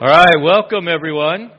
All 0.00 0.08
right, 0.08 0.40
welcome 0.40 0.88
everyone. 0.88 1.52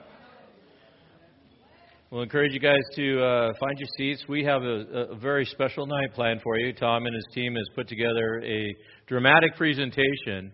We'll 2.10 2.24
encourage 2.24 2.54
you 2.54 2.60
guys 2.60 2.82
to 2.96 3.24
uh, 3.24 3.52
find 3.60 3.78
your 3.78 3.88
seats. 3.96 4.26
We 4.28 4.44
have 4.46 4.64
a, 4.64 5.12
a, 5.12 5.16
very 5.16 5.46
special 5.46 5.86
night 5.86 6.16
planned 6.16 6.42
for 6.42 6.58
you. 6.58 6.74
Tom 6.74 7.06
and 7.06 7.14
his 7.14 7.28
team 7.36 7.54
has 7.54 7.68
put 7.76 7.88
together 7.88 8.42
a 8.44 8.76
dramatic 9.06 9.56
presentation 9.58 10.54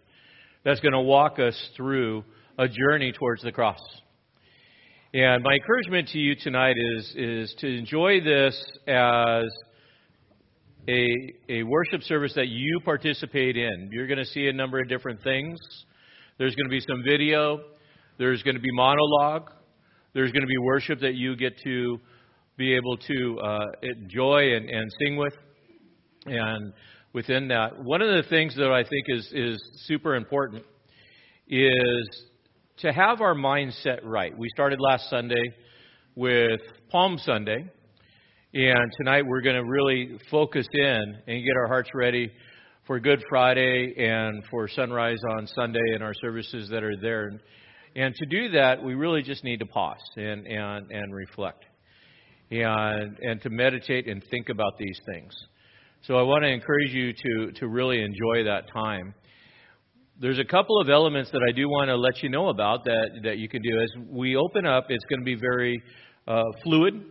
that's 0.66 0.82
going 0.82 0.92
to 0.92 1.00
walk 1.00 1.40
us 1.40 1.58
through 1.78 2.26
a 2.58 2.68
journey 2.68 3.14
towards 3.14 3.42
the 3.42 3.54
cross. 3.54 3.80
And 5.14 5.42
my 5.42 5.54
encouragement 5.54 6.10
to 6.10 6.18
you 6.18 6.36
tonight 6.36 6.76
is, 6.78 7.14
is 7.16 7.56
to 7.60 7.68
enjoy 7.68 8.20
this 8.20 8.62
as 8.86 9.46
a, 10.90 11.08
a 11.48 11.64
worship 11.64 12.02
service 12.04 12.34
that 12.36 12.50
you 12.50 12.82
participate 12.84 13.56
in. 13.56 13.92
You're 13.94 14.08
going 14.08 14.20
to 14.20 14.26
see 14.26 14.50
a 14.50 14.54
number 14.54 14.78
of 14.82 14.90
different 14.90 15.24
things. 15.24 15.58
There's 16.38 16.54
going 16.54 16.66
to 16.66 16.70
be 16.70 16.82
some 16.82 17.02
video. 17.02 17.62
There's 18.18 18.42
going 18.44 18.56
to 18.56 18.62
be 18.62 18.72
monologue. 18.72 19.52
There's 20.14 20.32
going 20.32 20.42
to 20.42 20.48
be 20.48 20.58
worship 20.58 21.02
that 21.02 21.16
you 21.16 21.36
get 21.36 21.54
to 21.64 22.00
be 22.58 22.74
able 22.74 22.98
to 22.98 23.40
uh, 23.40 23.66
enjoy 23.84 24.56
and, 24.56 24.70
and 24.70 24.90
sing 25.00 25.18
with. 25.18 25.34
And 26.26 26.74
within 27.14 27.48
that, 27.50 27.84
one 27.84 28.02
of 28.02 28.08
the 28.08 28.28
things 28.30 28.56
that 28.56 28.72
I 28.72 28.84
think 28.84 29.06
is, 29.08 29.32
is 29.34 29.58
super 29.86 30.16
important 30.16 30.64
is 31.48 32.26
to 32.78 32.92
have 32.92 33.22
our 33.22 33.36
mindset 33.36 34.00
right. 34.04 34.36
We 34.38 34.50
started 34.50 34.80
last 34.80 35.10
Sunday 35.10 35.54
with 36.16 36.60
Palm 36.92 37.20
Sunday. 37.20 37.70
And 38.54 38.92
tonight 38.98 39.24
we're 39.26 39.42
going 39.42 39.56
to 39.56 39.70
really 39.70 40.18
focus 40.32 40.66
in 40.74 41.18
and 41.28 41.46
get 41.46 41.56
our 41.56 41.68
hearts 41.68 41.90
ready 41.94 42.32
for 42.88 43.00
Good 43.00 43.22
Friday 43.30 43.94
and 43.98 44.44
for 44.50 44.68
sunrise 44.68 45.20
on 45.38 45.46
Sunday 45.48 45.94
and 45.94 46.02
our 46.02 46.14
services 46.16 46.70
that 46.70 46.82
are 46.82 46.96
there. 47.00 47.30
And 47.98 48.14
to 48.14 48.26
do 48.28 48.50
that, 48.50 48.84
we 48.84 48.94
really 48.94 49.24
just 49.24 49.44
need 49.44 49.58
to 49.58 49.66
pause 49.66 49.98
and, 50.16 50.46
and, 50.46 50.92
and 50.92 51.16
reflect 51.16 51.66
and, 52.52 53.18
and 53.20 53.42
to 53.42 53.50
meditate 53.50 54.08
and 54.08 54.24
think 54.30 54.50
about 54.50 54.78
these 54.78 55.00
things. 55.12 55.34
So 56.04 56.16
I 56.16 56.22
want 56.22 56.44
to 56.44 56.48
encourage 56.48 56.92
you 56.92 57.12
to, 57.12 57.52
to 57.54 57.68
really 57.68 58.04
enjoy 58.04 58.44
that 58.44 58.72
time. 58.72 59.16
There's 60.22 60.38
a 60.38 60.46
couple 60.46 60.80
of 60.80 60.90
elements 60.90 61.32
that 61.32 61.42
I 61.50 61.52
do 61.52 61.68
want 61.70 61.90
to 61.90 61.96
let 61.96 62.22
you 62.22 62.30
know 62.30 62.50
about 62.50 62.86
that, 62.86 63.10
that 63.24 63.40
you 63.40 63.50
can 63.50 63.64
do. 63.64 63.82
As 63.82 63.90
we 64.08 64.36
open 64.36 64.68
up, 64.68 64.86
it's 64.90 65.06
going 65.06 65.22
to 65.22 65.26
be 65.26 65.36
very 65.36 65.82
uh, 66.28 66.44
fluid, 66.64 67.04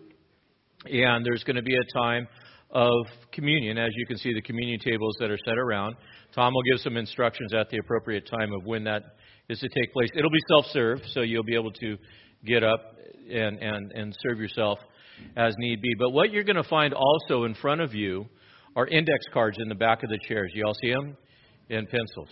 and 0.85 1.27
there's 1.27 1.43
going 1.43 1.57
to 1.57 1.63
be 1.63 1.75
a 1.75 1.99
time 1.99 2.29
of 2.71 2.95
communion. 3.33 3.77
As 3.77 3.91
you 3.97 4.07
can 4.07 4.19
see, 4.19 4.33
the 4.33 4.43
communion 4.43 4.79
tables 4.79 5.17
that 5.19 5.33
are 5.33 5.39
set 5.45 5.59
around. 5.59 5.97
Tom 6.33 6.55
will 6.55 6.63
give 6.63 6.81
some 6.81 6.97
instructions 6.97 7.53
at 7.55 7.71
the 7.71 7.79
appropriate 7.79 8.29
time 8.31 8.53
of 8.53 8.65
when 8.65 8.85
that 8.85 9.03
is 9.49 9.59
to 9.61 9.69
take 9.69 9.93
place. 9.93 10.09
It'll 10.15 10.31
be 10.31 10.43
self 10.49 10.67
serve, 10.73 11.01
so 11.13 11.21
you'll 11.21 11.45
be 11.45 11.55
able 11.55 11.73
to 11.73 11.97
get 12.45 12.65
up 12.65 12.81
and, 13.31 13.59
and, 13.59 13.93
and 13.93 14.17
serve 14.23 14.39
yourself 14.39 14.79
as 15.37 15.55
need 15.59 15.81
be. 15.81 15.95
But 15.99 16.11
what 16.11 16.31
you're 16.31 16.45
going 16.45 16.57
to 16.57 16.69
find 16.69 16.95
also 16.95 17.45
in 17.45 17.55
front 17.55 17.81
of 17.81 17.95
you 17.95 18.27
are 18.75 18.87
index 18.87 19.25
cards 19.33 19.57
in 19.61 19.69
the 19.69 19.75
back 19.75 20.03
of 20.03 20.11
the 20.11 20.19
chairs. 20.29 20.53
You 20.55 20.65
all 20.67 20.75
see 20.81 20.93
them? 20.93 21.17
And 21.71 21.89
pencils. 21.89 22.31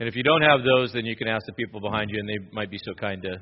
And 0.00 0.08
if 0.08 0.14
you 0.14 0.22
don't 0.22 0.42
have 0.42 0.60
those, 0.62 0.92
then 0.92 1.04
you 1.04 1.16
can 1.16 1.28
ask 1.28 1.44
the 1.46 1.52
people 1.52 1.80
behind 1.80 2.10
you, 2.10 2.20
and 2.20 2.28
they 2.28 2.38
might 2.52 2.70
be 2.70 2.78
so 2.78 2.94
kind 2.94 3.20
to, 3.22 3.40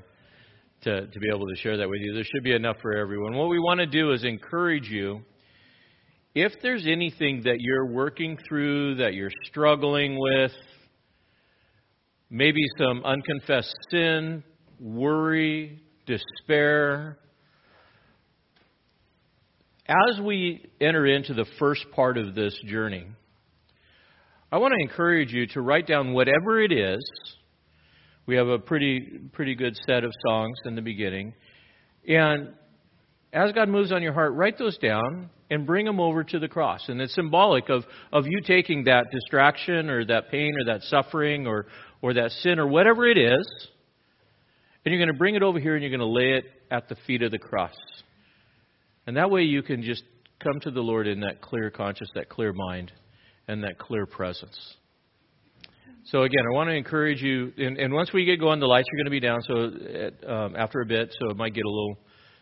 to, 0.82 1.06
to 1.06 1.20
be 1.20 1.28
able 1.32 1.46
to 1.46 1.56
share 1.56 1.76
that 1.76 1.88
with 1.88 2.00
you. 2.00 2.14
There 2.14 2.24
should 2.24 2.42
be 2.42 2.54
enough 2.54 2.76
for 2.80 2.96
everyone. 2.96 3.34
What 3.34 3.50
we 3.50 3.58
want 3.58 3.80
to 3.80 3.86
do 3.86 4.12
is 4.12 4.24
encourage 4.24 4.88
you. 4.88 5.20
If 6.34 6.52
there's 6.62 6.86
anything 6.86 7.42
that 7.44 7.56
you're 7.60 7.86
working 7.86 8.38
through, 8.48 8.96
that 8.96 9.14
you're 9.14 9.30
struggling 9.46 10.18
with, 10.18 10.52
maybe 12.36 12.60
some 12.76 13.02
unconfessed 13.02 13.74
sin, 13.90 14.44
worry, 14.78 15.80
despair. 16.04 17.18
As 19.88 20.20
we 20.20 20.66
enter 20.78 21.06
into 21.06 21.32
the 21.32 21.46
first 21.58 21.86
part 21.92 22.18
of 22.18 22.34
this 22.34 22.54
journey, 22.66 23.06
I 24.52 24.58
want 24.58 24.74
to 24.76 24.82
encourage 24.82 25.32
you 25.32 25.46
to 25.48 25.62
write 25.62 25.86
down 25.86 26.12
whatever 26.12 26.60
it 26.60 26.72
is. 26.72 27.02
We 28.26 28.36
have 28.36 28.48
a 28.48 28.58
pretty 28.58 29.00
pretty 29.32 29.54
good 29.54 29.74
set 29.86 30.04
of 30.04 30.12
songs 30.26 30.56
in 30.66 30.74
the 30.74 30.82
beginning. 30.82 31.32
And 32.06 32.52
as 33.32 33.52
God 33.52 33.68
moves 33.68 33.92
on 33.92 34.02
your 34.02 34.12
heart, 34.12 34.34
write 34.34 34.58
those 34.58 34.76
down 34.78 35.30
and 35.50 35.66
bring 35.66 35.86
them 35.86 36.00
over 36.00 36.24
to 36.24 36.38
the 36.38 36.48
cross. 36.48 36.88
And 36.88 37.00
it's 37.00 37.14
symbolic 37.14 37.68
of, 37.68 37.84
of 38.12 38.26
you 38.26 38.40
taking 38.40 38.84
that 38.84 39.06
distraction 39.12 39.90
or 39.90 40.04
that 40.06 40.30
pain 40.30 40.54
or 40.60 40.72
that 40.72 40.82
suffering 40.84 41.46
or, 41.46 41.66
or 42.02 42.14
that 42.14 42.30
sin 42.42 42.58
or 42.58 42.66
whatever 42.66 43.06
it 43.06 43.18
is, 43.18 43.68
and 44.84 44.92
you're 44.92 45.04
going 45.04 45.12
to 45.12 45.18
bring 45.18 45.34
it 45.34 45.42
over 45.42 45.58
here 45.58 45.74
and 45.74 45.82
you're 45.82 45.90
going 45.90 46.00
to 46.00 46.06
lay 46.06 46.38
it 46.38 46.44
at 46.70 46.88
the 46.88 46.96
feet 47.06 47.22
of 47.22 47.30
the 47.30 47.38
cross. 47.38 47.74
And 49.06 49.16
that 49.16 49.30
way 49.30 49.42
you 49.42 49.62
can 49.62 49.82
just 49.82 50.02
come 50.40 50.60
to 50.60 50.70
the 50.70 50.80
Lord 50.80 51.06
in 51.06 51.20
that 51.20 51.40
clear 51.40 51.70
conscience, 51.70 52.10
that 52.14 52.28
clear 52.28 52.52
mind, 52.52 52.92
and 53.48 53.62
that 53.64 53.78
clear 53.78 54.06
presence. 54.06 54.76
So 56.04 56.22
again, 56.22 56.44
I 56.52 56.54
want 56.54 56.68
to 56.68 56.74
encourage 56.74 57.20
you, 57.20 57.52
and, 57.58 57.78
and 57.78 57.92
once 57.92 58.12
we 58.12 58.24
get 58.24 58.38
going, 58.38 58.60
the 58.60 58.66
lights 58.66 58.86
are 58.92 58.96
going 58.96 59.06
to 59.06 59.10
be 59.10 59.20
down. 59.20 59.40
So 59.42 59.70
at, 59.92 60.30
um, 60.30 60.54
after 60.56 60.80
a 60.80 60.86
bit, 60.86 61.12
so 61.20 61.30
it 61.30 61.36
might 61.36 61.52
get 61.52 61.64
a 61.64 61.68
little 61.68 61.98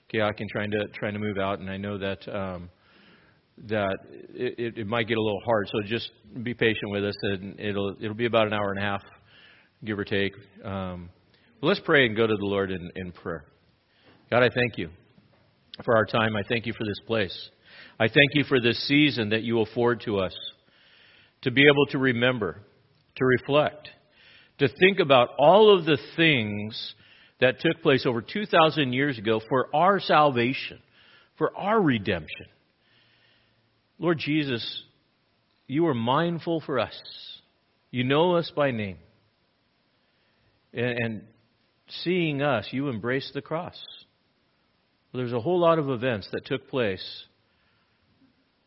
chaotic 0.09 0.41
in 0.41 0.49
trying 0.49 0.71
to 0.73 0.87
trying 0.89 1.15
to 1.15 1.19
move 1.19 1.39
out, 1.39 1.61
and 1.61 1.71
I 1.71 1.79
know 1.79 1.97
that 1.97 2.29
um, 2.29 2.69
that 3.69 3.97
it, 4.35 4.77
it 4.77 4.87
might 4.87 5.09
get 5.09 5.17
a 5.17 5.23
little 5.23 5.41
hard. 5.47 5.69
So 5.69 5.89
just 5.89 6.11
be 6.43 6.53
patient 6.53 6.91
with 6.91 7.05
us, 7.05 7.15
and 7.23 7.59
it'll 7.59 7.97
it'll 8.01 8.15
be 8.15 8.27
about 8.27 8.49
an 8.49 8.53
hour 8.53 8.71
and 8.71 8.79
a 8.79 8.83
half 8.83 9.03
give 9.85 9.99
or 9.99 10.05
take. 10.05 10.35
Um, 10.65 11.11
well, 11.61 11.69
let's 11.69 11.81
pray 11.85 12.07
and 12.07 12.17
go 12.17 12.27
to 12.27 12.37
the 12.37 12.47
Lord 12.47 12.71
in, 12.71 12.91
in 12.97 13.13
prayer. 13.13 13.45
God, 14.31 14.43
I 14.43 14.49
thank 14.49 14.79
you 14.79 14.91
for 15.85 15.97
our 15.97 16.05
time. 16.05 16.37
I 16.37 16.43
thank 16.49 16.67
you 16.67 16.73
for 16.73 16.85
this 16.85 17.01
place. 17.07 17.51
I 17.99 18.09
thank 18.09 18.31
you 18.35 18.45
for 18.45 18.61
this 18.61 18.87
season 18.89 19.31
that 19.31 19.43
you 19.43 19.61
afford 19.61 20.03
to 20.03 20.19
us 20.19 20.35
to 21.43 21.51
be 21.51 21.63
able 21.63 21.87
to 21.87 21.99
remember, 21.99 22.61
to 23.17 23.25
reflect, 23.25 23.89
to 24.59 24.69
think 24.69 24.99
about 24.99 25.31
all 25.39 25.77
of 25.77 25.85
the 25.85 25.99
things 26.17 26.95
that 27.41 27.61
took 27.61 27.83
place 27.83 28.07
over 28.07 28.23
2,000 28.23 28.93
years 28.93 29.19
ago 29.19 29.41
for 29.49 29.69
our 29.75 30.01
salvation, 30.01 30.79
for 31.37 31.55
our 31.57 31.81
redemption. 31.81 32.47
Lord 33.99 34.19
Jesus, 34.19 34.83
you 35.67 35.87
are 35.87 35.95
mindful 35.95 36.63
for 36.65 36.79
us. 36.79 36.95
You 37.91 38.05
know 38.05 38.37
us 38.37 38.51
by 38.55 38.71
name. 38.71 38.99
And, 40.75 41.23
seeing 42.03 42.43
us, 42.43 42.67
you 42.71 42.89
embrace 42.89 43.31
the 43.35 43.43
cross. 43.43 43.79
Well, 45.13 45.19
there's 45.19 45.33
a 45.33 45.41
whole 45.41 45.61
lot 45.61 45.79
of 45.79 45.91
events 45.91 46.29
that 46.33 46.47
took 46.47 46.69
place 46.69 47.25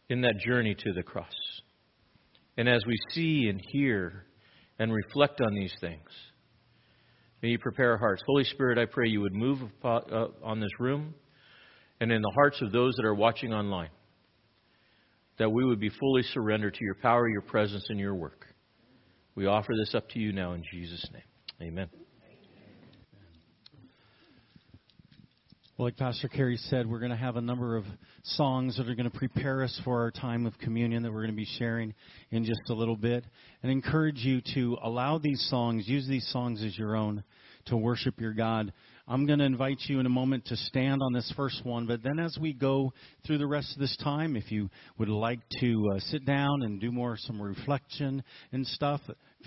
in 0.08 0.22
that 0.22 0.36
journey 0.46 0.76
to 0.76 0.94
the 0.94 1.04
cross. 1.04 1.34
And 2.58 2.70
as 2.70 2.82
we 2.86 2.96
see 3.12 3.50
and 3.50 3.62
hear 3.72 4.26
and 4.80 4.94
reflect 4.94 5.42
on 5.42 5.54
these 5.54 5.74
things, 5.82 6.08
may 7.42 7.50
you 7.50 7.60
prepare 7.60 7.92
our 7.92 7.98
hearts. 7.98 8.22
Holy 8.26 8.44
Spirit, 8.46 8.78
I 8.78 8.86
pray 8.86 9.10
you 9.10 9.22
would 9.22 9.34
move 9.34 9.60
uh, 9.84 10.28
on 10.44 10.60
this 10.60 10.80
room 10.80 11.16
and 12.00 12.12
in 12.12 12.22
the 12.22 12.32
hearts 12.36 12.62
of 12.62 12.72
those 12.72 12.94
that 12.98 13.06
are 13.06 13.16
watching 13.16 13.54
online, 13.54 13.90
that 15.40 15.50
we 15.50 15.66
would 15.66 15.80
be 15.80 15.90
fully 15.90 16.22
surrendered 16.22 16.76
to 16.76 16.86
your 16.86 16.96
power, 16.96 17.28
your 17.28 17.42
presence, 17.42 17.88
and 17.90 18.00
your 18.00 18.16
work. 18.16 18.46
We 19.36 19.48
offer 19.48 19.74
this 19.78 19.96
up 19.96 20.10
to 20.10 20.20
you 20.20 20.32
now 20.32 20.54
in 20.54 20.64
Jesus' 20.72 21.06
name. 21.12 21.24
Amen. 21.60 21.90
Well, 25.76 25.88
like 25.88 25.98
Pastor 25.98 26.28
Kerry 26.28 26.58
said, 26.58 26.88
we're 26.88 27.00
going 27.00 27.12
to 27.12 27.18
have 27.18 27.36
a 27.36 27.42
number 27.42 27.78
of 27.78 27.86
songs 28.24 28.78
that 28.78 28.88
are 28.88 28.94
going 28.94 29.10
to 29.10 29.18
prepare 29.18 29.64
us 29.64 29.80
for 29.84 30.02
our 30.02 30.12
time 30.12 30.46
of 30.46 30.56
communion 30.60 31.02
that 31.02 31.12
we're 31.12 31.22
going 31.22 31.32
to 31.32 31.36
be 31.36 31.48
sharing 31.58 31.96
in 32.30 32.46
just 32.46 32.62
a 32.70 32.74
little 32.74 32.96
bit. 32.96 33.26
And 33.64 33.72
encourage 33.72 34.18
you 34.18 34.42
to 34.54 34.78
allow 34.84 35.18
these 35.18 35.44
songs, 35.50 35.88
use 35.88 36.08
these 36.08 36.28
songs 36.32 36.64
as 36.64 36.78
your 36.78 36.96
own 36.96 37.24
to 37.68 37.78
worship 37.78 38.22
your 38.22 38.34
God. 38.34 38.72
I'm 39.08 39.26
going 39.26 39.40
to 39.40 39.46
invite 39.46 39.80
you 39.88 40.00
in 40.00 40.06
a 40.06 40.10
moment 40.10 40.46
to 40.46 40.58
stand 40.58 41.02
on 41.02 41.12
this 41.12 41.32
first 41.36 41.66
one, 41.66 41.88
but 41.88 42.04
then 42.04 42.20
as 42.20 42.38
we 42.40 42.54
go 42.54 42.94
through 43.26 43.40
the 43.40 43.48
rest 43.48 43.74
of 43.74 43.80
this 43.80 43.98
time, 44.04 44.36
if 44.36 44.52
you 44.52 44.70
would 45.00 45.10
like 45.10 45.40
to 45.60 45.92
uh, 45.96 46.00
sit 46.12 46.24
down 46.24 46.62
and 46.64 46.80
do 46.80 46.92
more 46.92 47.18
some 47.18 47.42
reflection 47.42 48.24
and 48.52 48.66
stuff, 48.68 49.02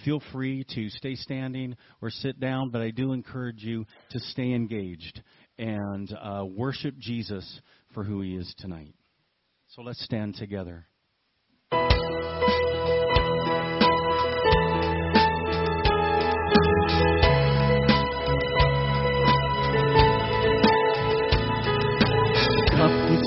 feel 0.05 0.23
free 0.33 0.65
to 0.75 0.89
stay 0.91 1.15
standing 1.15 1.77
or 2.01 2.11
sit 2.11 2.41
down, 2.41 2.71
but 2.71 2.81
I 2.81 2.91
do 2.91 3.13
encourage 3.13 3.63
you 3.63 3.85
to 4.11 4.21
stay 4.21 4.53
engaged 4.53 5.23
and 5.59 6.13
uh, 6.13 6.45
worship 6.47 6.97
Jesus 6.99 7.61
for 7.93 8.05
who 8.05 8.21
he 8.21 8.37
is 8.37 8.55
tonight. 8.59 8.95
So 9.69 9.83
let's 9.83 10.03
stand 10.05 10.37
together. 10.37 10.87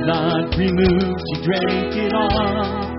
not 0.05 0.57
removed, 0.57 1.21
she 1.29 1.41
drank 1.43 1.95
it 1.95 2.13
all. 2.13 2.93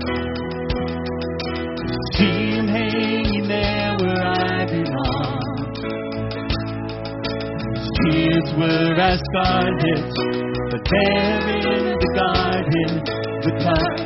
tears 8.03 8.47
were 8.57 8.95
as 8.99 9.19
scarlet, 9.31 10.11
but 10.71 10.83
there 10.91 11.49
in 11.63 11.95
the 11.99 12.09
garden, 12.15 12.91
the 13.43 13.51
cup 13.63 13.99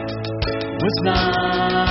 was 0.82 0.96
not. 1.04 1.89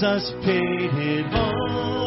Jesus 0.00 0.32
paid 0.42 0.94
it 0.94 1.34
all. 1.34 1.99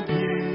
God. 0.00 0.51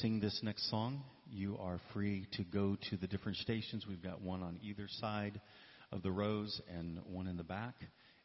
Sing 0.00 0.20
this 0.20 0.40
next 0.44 0.70
song, 0.70 1.02
you 1.28 1.56
are 1.60 1.80
free 1.92 2.26
to 2.32 2.44
go 2.44 2.76
to 2.88 2.96
the 2.96 3.06
different 3.06 3.36
stations. 3.38 3.84
We've 3.88 4.02
got 4.02 4.20
one 4.20 4.42
on 4.42 4.58
either 4.62 4.86
side 4.88 5.40
of 5.90 6.02
the 6.02 6.10
rows 6.12 6.60
and 6.72 7.00
one 7.04 7.26
in 7.26 7.36
the 7.36 7.44
back. 7.44 7.74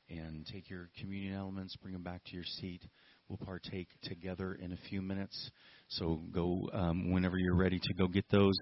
And 0.09 0.45
take 0.45 0.69
your 0.69 0.89
communion 0.99 1.33
elements, 1.33 1.75
bring 1.81 1.93
them 1.93 2.03
back 2.03 2.23
to 2.25 2.36
your 2.36 2.43
seat. 2.43 2.81
We'll 3.27 3.38
partake 3.38 3.88
together 4.03 4.53
in 4.62 4.73
a 4.73 4.77
few 4.89 5.01
minutes. 5.01 5.49
So 5.88 6.19
go 6.31 6.69
um, 6.73 7.12
whenever 7.12 7.38
you're 7.38 7.55
ready 7.55 7.79
to 7.81 7.93
go 7.93 8.07
get 8.07 8.25
those. 8.29 8.57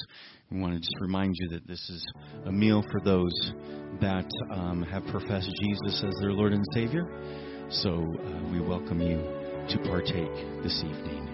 We 0.49 0.59
want 0.59 0.75
to 0.75 0.79
just 0.79 0.95
remind 1.01 1.35
you 1.37 1.49
that 1.49 1.67
this 1.67 1.89
is 1.89 2.05
a 2.45 2.51
meal 2.51 2.85
for 2.91 3.01
those 3.03 3.51
that 3.99 4.29
um, 4.53 4.83
have 4.83 5.03
professed 5.07 5.51
Jesus 5.61 6.03
as 6.07 6.13
their 6.21 6.31
Lord 6.31 6.53
and 6.53 6.63
Savior. 6.73 7.03
So 7.69 7.89
uh, 7.89 8.51
we 8.51 8.61
welcome 8.61 9.01
you 9.01 9.17
to 9.69 9.77
partake 9.89 10.63
this 10.63 10.81
evening. 10.85 11.31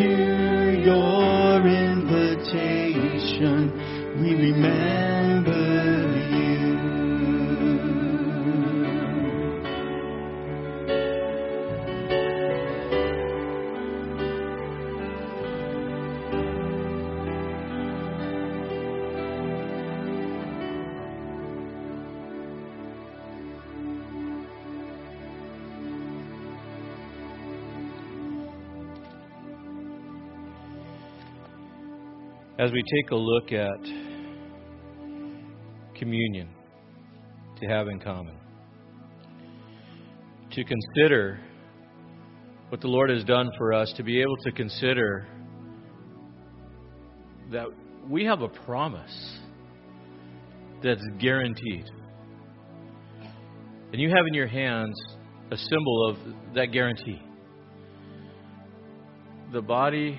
To 0.00 0.80
your 0.82 1.60
invitation. 1.66 3.56
we 4.22 4.34
remember 4.34 5.49
As 32.60 32.70
we 32.72 32.82
take 32.82 33.10
a 33.10 33.16
look 33.16 33.52
at 33.52 33.80
communion 35.98 36.50
to 37.58 37.66
have 37.66 37.88
in 37.88 37.98
common, 37.98 38.36
to 40.50 40.64
consider 40.64 41.40
what 42.68 42.82
the 42.82 42.86
Lord 42.86 43.08
has 43.08 43.24
done 43.24 43.48
for 43.56 43.72
us, 43.72 43.90
to 43.96 44.02
be 44.02 44.20
able 44.20 44.36
to 44.44 44.52
consider 44.52 45.26
that 47.50 47.64
we 48.06 48.26
have 48.26 48.42
a 48.42 48.48
promise 48.48 49.38
that's 50.82 51.00
guaranteed. 51.18 51.86
And 53.90 54.02
you 54.02 54.10
have 54.10 54.26
in 54.28 54.34
your 54.34 54.48
hands 54.48 55.00
a 55.50 55.56
symbol 55.56 56.10
of 56.10 56.54
that 56.54 56.66
guarantee. 56.66 57.22
The 59.50 59.62
body 59.62 60.18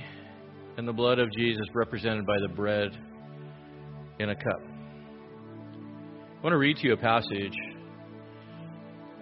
and 0.82 0.88
the 0.88 0.94
blood 0.94 1.20
of 1.20 1.32
Jesus 1.32 1.68
represented 1.76 2.26
by 2.26 2.40
the 2.42 2.48
bread 2.48 2.90
in 4.18 4.32
a 4.32 4.36
cup. 4.36 4.60
I 4.66 6.42
want 6.42 6.54
to 6.54 6.58
read 6.58 6.78
to 6.78 6.88
you 6.88 6.94
a 6.94 6.98
passage 6.98 7.54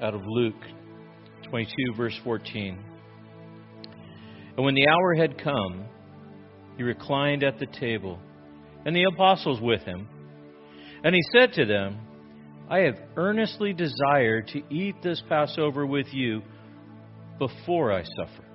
out 0.01 0.13
of 0.13 0.21
Luke 0.25 0.55
22, 1.49 1.95
verse 1.97 2.17
14. 2.23 2.81
And 4.55 4.65
when 4.65 4.73
the 4.73 4.87
hour 4.87 5.15
had 5.15 5.37
come, 5.43 5.83
he 6.77 6.83
reclined 6.83 7.43
at 7.43 7.59
the 7.59 7.65
table, 7.65 8.21
and 8.85 8.95
the 8.95 9.03
apostles 9.13 9.59
with 9.59 9.81
him. 9.81 10.07
And 11.03 11.13
he 11.13 11.21
said 11.37 11.51
to 11.55 11.65
them, 11.65 11.99
I 12.69 12.77
have 12.83 12.95
earnestly 13.17 13.73
desired 13.73 14.47
to 14.53 14.61
eat 14.73 14.95
this 15.03 15.21
Passover 15.27 15.85
with 15.85 16.07
you 16.13 16.41
before 17.37 17.91
I 17.91 18.03
suffer. 18.03 18.48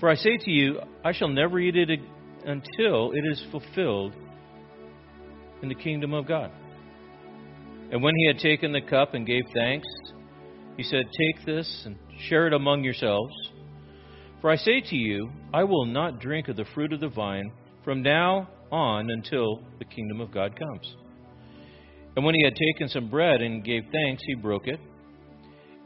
For 0.00 0.08
I 0.08 0.14
say 0.14 0.36
to 0.36 0.50
you, 0.50 0.80
I 1.04 1.12
shall 1.12 1.28
never 1.28 1.58
eat 1.58 1.76
it 1.76 2.00
until 2.44 3.12
it 3.12 3.24
is 3.24 3.44
fulfilled 3.50 4.14
in 5.60 5.68
the 5.68 5.74
kingdom 5.74 6.14
of 6.14 6.26
God. 6.28 6.52
And 7.90 8.02
when 8.02 8.14
he 8.14 8.26
had 8.26 8.38
taken 8.38 8.72
the 8.72 8.80
cup 8.80 9.14
and 9.14 9.26
gave 9.26 9.42
thanks, 9.54 9.88
he 10.76 10.84
said, 10.84 11.04
Take 11.18 11.44
this 11.44 11.82
and 11.84 11.96
share 12.28 12.46
it 12.46 12.52
among 12.52 12.84
yourselves. 12.84 13.34
For 14.40 14.50
I 14.50 14.56
say 14.56 14.80
to 14.80 14.96
you, 14.96 15.30
I 15.52 15.64
will 15.64 15.86
not 15.86 16.20
drink 16.20 16.46
of 16.46 16.56
the 16.56 16.66
fruit 16.74 16.92
of 16.92 17.00
the 17.00 17.08
vine 17.08 17.50
from 17.82 18.02
now 18.02 18.48
on 18.70 19.10
until 19.10 19.64
the 19.80 19.84
kingdom 19.84 20.20
of 20.20 20.32
God 20.32 20.56
comes. 20.56 20.94
And 22.14 22.24
when 22.24 22.36
he 22.36 22.44
had 22.44 22.54
taken 22.54 22.88
some 22.88 23.10
bread 23.10 23.42
and 23.42 23.64
gave 23.64 23.84
thanks, 23.90 24.22
he 24.26 24.34
broke 24.34 24.68
it. 24.68 24.78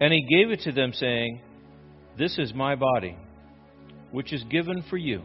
And 0.00 0.12
he 0.12 0.26
gave 0.28 0.50
it 0.50 0.60
to 0.64 0.72
them, 0.72 0.92
saying, 0.92 1.40
This 2.18 2.36
is 2.38 2.52
my 2.52 2.74
body 2.74 3.16
which 4.12 4.32
is 4.32 4.44
given 4.44 4.84
for 4.88 4.96
you. 4.96 5.22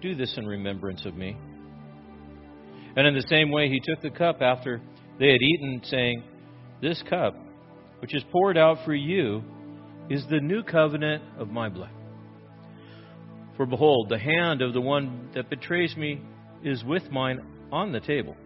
Do 0.00 0.14
this 0.14 0.34
in 0.36 0.46
remembrance 0.46 1.04
of 1.04 1.14
me. 1.16 1.36
And 2.96 3.06
in 3.06 3.14
the 3.14 3.26
same 3.28 3.50
way, 3.50 3.68
he 3.68 3.80
took 3.80 4.00
the 4.00 4.10
cup 4.10 4.40
after 4.40 4.80
they 5.18 5.32
had 5.32 5.42
eaten, 5.42 5.82
saying, 5.84 6.22
This 6.80 7.02
cup, 7.08 7.34
which 8.00 8.14
is 8.14 8.22
poured 8.30 8.56
out 8.56 8.84
for 8.84 8.94
you, 8.94 9.42
is 10.08 10.24
the 10.30 10.40
new 10.40 10.62
covenant 10.62 11.22
of 11.38 11.48
my 11.48 11.68
blood. 11.68 11.90
For 13.56 13.66
behold, 13.66 14.08
the 14.08 14.18
hand 14.18 14.62
of 14.62 14.74
the 14.74 14.80
one 14.80 15.30
that 15.34 15.50
betrays 15.50 15.96
me 15.96 16.20
is 16.62 16.84
with 16.84 17.10
mine 17.10 17.40
on 17.72 17.92
the 17.92 18.00
table. 18.00 18.36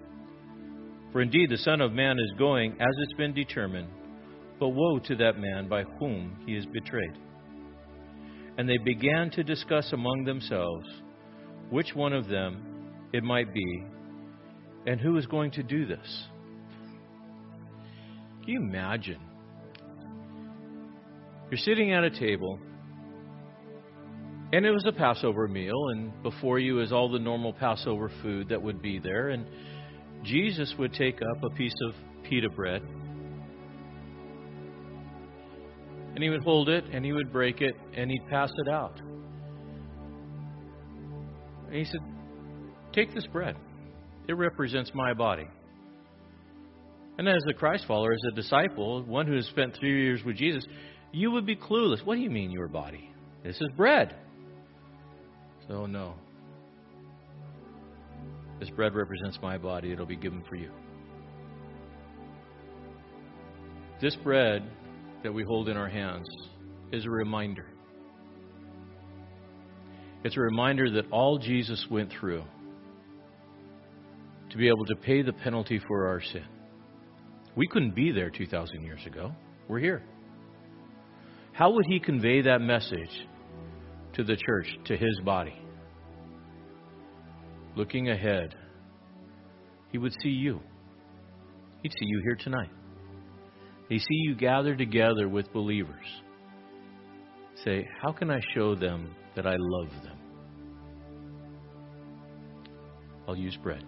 For 1.13 1.21
indeed, 1.21 1.51
the 1.51 1.59
Son 1.59 1.81
of 1.81 1.93
Man 1.93 2.19
is 2.19 2.33
going 2.39 2.73
as 2.73 2.95
it's 3.03 3.15
been 3.15 3.35
determined, 3.35 3.89
but 4.61 4.69
woe 4.69 5.01
to 5.01 5.17
that 5.17 5.39
man 5.39 5.69
by 5.69 5.83
whom 5.83 6.39
he 6.47 6.55
is 6.55 6.67
betrayed. 6.67 7.19
And 8.61 8.69
they 8.69 8.77
began 8.77 9.31
to 9.31 9.43
discuss 9.43 9.91
among 9.95 10.25
themselves 10.25 10.87
which 11.71 11.95
one 11.95 12.13
of 12.13 12.29
them 12.29 13.09
it 13.11 13.25
might 13.25 13.55
be 13.55 13.85
and 14.87 15.01
who 15.01 15.17
is 15.17 15.25
going 15.25 15.53
to 15.53 15.63
do 15.63 15.87
this. 15.87 16.27
Can 18.43 18.49
you 18.51 18.61
imagine? 18.61 19.19
You're 21.51 21.57
sitting 21.57 21.95
at 21.95 22.05
a 22.05 22.11
table, 22.11 22.59
and 24.53 24.67
it 24.67 24.71
was 24.71 24.85
a 24.87 24.93
Passover 24.93 25.49
meal, 25.49 25.89
and 25.93 26.23
before 26.23 26.59
you 26.59 26.83
is 26.83 26.93
all 26.93 27.11
the 27.11 27.19
normal 27.19 27.55
Passover 27.55 28.11
food 28.21 28.51
that 28.51 28.61
would 28.61 28.83
be 28.83 28.99
there, 28.99 29.31
and 29.31 29.47
Jesus 30.23 30.75
would 30.79 30.93
take 30.93 31.23
up 31.23 31.43
a 31.45 31.55
piece 31.57 31.73
of 31.89 31.95
pita 32.25 32.51
bread 32.51 32.83
And 36.21 36.25
he 36.27 36.29
would 36.29 36.45
hold 36.45 36.69
it 36.69 36.85
and 36.93 37.03
he 37.03 37.15
would 37.15 37.33
break 37.33 37.63
it 37.63 37.75
and 37.97 38.11
he'd 38.11 38.29
pass 38.29 38.51
it 38.55 38.69
out. 38.69 39.01
And 41.67 41.75
he 41.75 41.87
said, 41.87 42.01
Take 42.93 43.15
this 43.15 43.27
bread. 43.27 43.57
It 44.29 44.35
represents 44.35 44.91
my 44.93 45.15
body. 45.15 45.49
And 47.17 47.27
as 47.27 47.41
a 47.49 47.55
Christ 47.55 47.87
follower, 47.89 48.13
as 48.13 48.33
a 48.33 48.35
disciple, 48.37 49.03
one 49.05 49.27
who 49.27 49.35
has 49.35 49.47
spent 49.47 49.75
three 49.81 50.03
years 50.03 50.23
with 50.23 50.37
Jesus, 50.37 50.63
you 51.11 51.31
would 51.31 51.47
be 51.47 51.57
clueless. 51.57 52.05
What 52.05 52.17
do 52.17 52.21
you 52.21 52.29
mean, 52.29 52.51
your 52.51 52.69
body? 52.69 53.11
This 53.43 53.57
is 53.57 53.69
bread. 53.75 54.15
So, 55.69 55.87
no. 55.87 56.17
This 58.59 58.69
bread 58.69 58.95
represents 58.95 59.39
my 59.41 59.57
body. 59.57 59.91
It'll 59.91 60.05
be 60.05 60.17
given 60.17 60.45
for 60.47 60.57
you. 60.57 60.71
This 64.03 64.17
bread 64.17 64.71
that 65.23 65.33
we 65.33 65.43
hold 65.43 65.69
in 65.69 65.77
our 65.77 65.89
hands 65.89 66.27
is 66.93 67.05
a 67.05 67.11
reminder. 67.11 67.67
It's 70.25 70.37
a 70.37 70.41
reminder 70.41 70.91
that 70.93 71.11
all 71.11 71.39
Jesus 71.39 71.87
went 71.91 72.11
through 72.19 72.45
to 74.51 74.57
be 74.57 74.69
able 74.69 74.85
to 74.85 74.97
pay 74.97 75.23
the 75.23 75.33
penalty 75.33 75.81
for 75.87 76.09
our 76.09 76.21
sin. 76.21 76.45
We 77.57 77.67
couldn't 77.67 77.95
be 77.95 78.13
there 78.13 78.31
2,000 78.31 78.83
years 78.83 79.01
ago. 79.07 79.33
We're 79.69 79.79
here. 79.79 80.03
How 81.53 81.71
would 81.71 81.87
he 81.89 82.01
convey 82.01 82.43
that 82.43 82.61
message 82.61 83.27
to 84.15 84.25
the 84.25 84.37
church, 84.37 84.67
to 84.87 84.97
his 84.97 85.21
body? 85.25 85.55
Looking 87.77 88.11
ahead, 88.11 88.55
he 89.93 89.99
would 89.99 90.13
see 90.23 90.31
you. 90.31 90.61
He'd 91.83 91.93
see 91.93 92.07
you 92.07 92.21
here 92.25 92.37
tonight. 92.37 92.71
They 93.91 93.99
see 93.99 94.15
you 94.15 94.37
gather 94.37 94.77
together 94.77 95.29
with 95.29 95.53
believers. 95.53 96.07
Say, 97.65 97.89
how 98.01 98.13
can 98.13 98.31
I 98.31 98.41
show 98.55 98.77
them 98.77 99.15
that 99.35 99.47
I 99.47 99.57
love 99.59 99.91
them? 100.05 100.17
I'll 103.27 103.37
use 103.37 103.57
bread. 103.57 103.83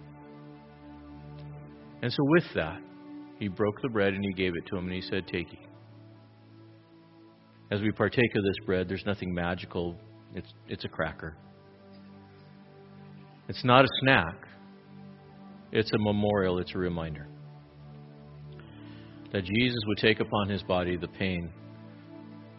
And 2.02 2.12
so, 2.12 2.18
with 2.20 2.44
that, 2.56 2.80
he 3.38 3.46
broke 3.46 3.80
the 3.80 3.88
bread 3.88 4.12
and 4.12 4.24
he 4.24 4.32
gave 4.32 4.52
it 4.56 4.66
to 4.70 4.76
him 4.76 4.86
and 4.86 4.92
he 4.92 5.02
said, 5.02 5.26
Take 5.28 5.52
it. 5.52 5.58
As 7.70 7.80
we 7.80 7.92
partake 7.92 8.30
of 8.34 8.42
this 8.42 8.66
bread, 8.66 8.88
there's 8.88 9.04
nothing 9.06 9.32
magical, 9.32 9.96
it's, 10.34 10.52
it's 10.68 10.84
a 10.84 10.88
cracker. 10.88 11.36
It's 13.48 13.64
not 13.64 13.84
a 13.84 13.88
snack, 14.00 14.34
it's 15.70 15.92
a 15.92 15.98
memorial, 15.98 16.58
it's 16.58 16.74
a 16.74 16.78
reminder 16.78 17.28
that 19.32 19.44
Jesus 19.44 19.78
would 19.86 19.98
take 19.98 20.20
upon 20.20 20.48
his 20.48 20.62
body 20.62 20.96
the 20.96 21.08
pain, 21.08 21.50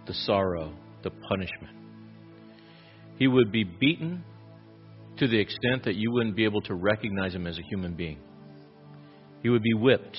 the 0.08 0.14
sorrow, 0.14 0.74
the 1.04 1.12
punishment. 1.12 1.78
He 3.18 3.28
would 3.28 3.52
be 3.52 3.64
beaten 3.64 4.24
to 5.20 5.28
the 5.28 5.40
extent 5.40 5.84
that 5.86 5.96
you 5.96 6.12
wouldn't 6.12 6.36
be 6.36 6.46
able 6.46 6.62
to 6.62 6.74
recognize 6.74 7.34
him 7.36 7.46
as 7.46 7.60
a 7.60 7.62
human 7.62 7.94
being. 7.94 8.18
He 9.44 9.50
would 9.50 9.62
be 9.62 9.74
whipped. 9.76 10.18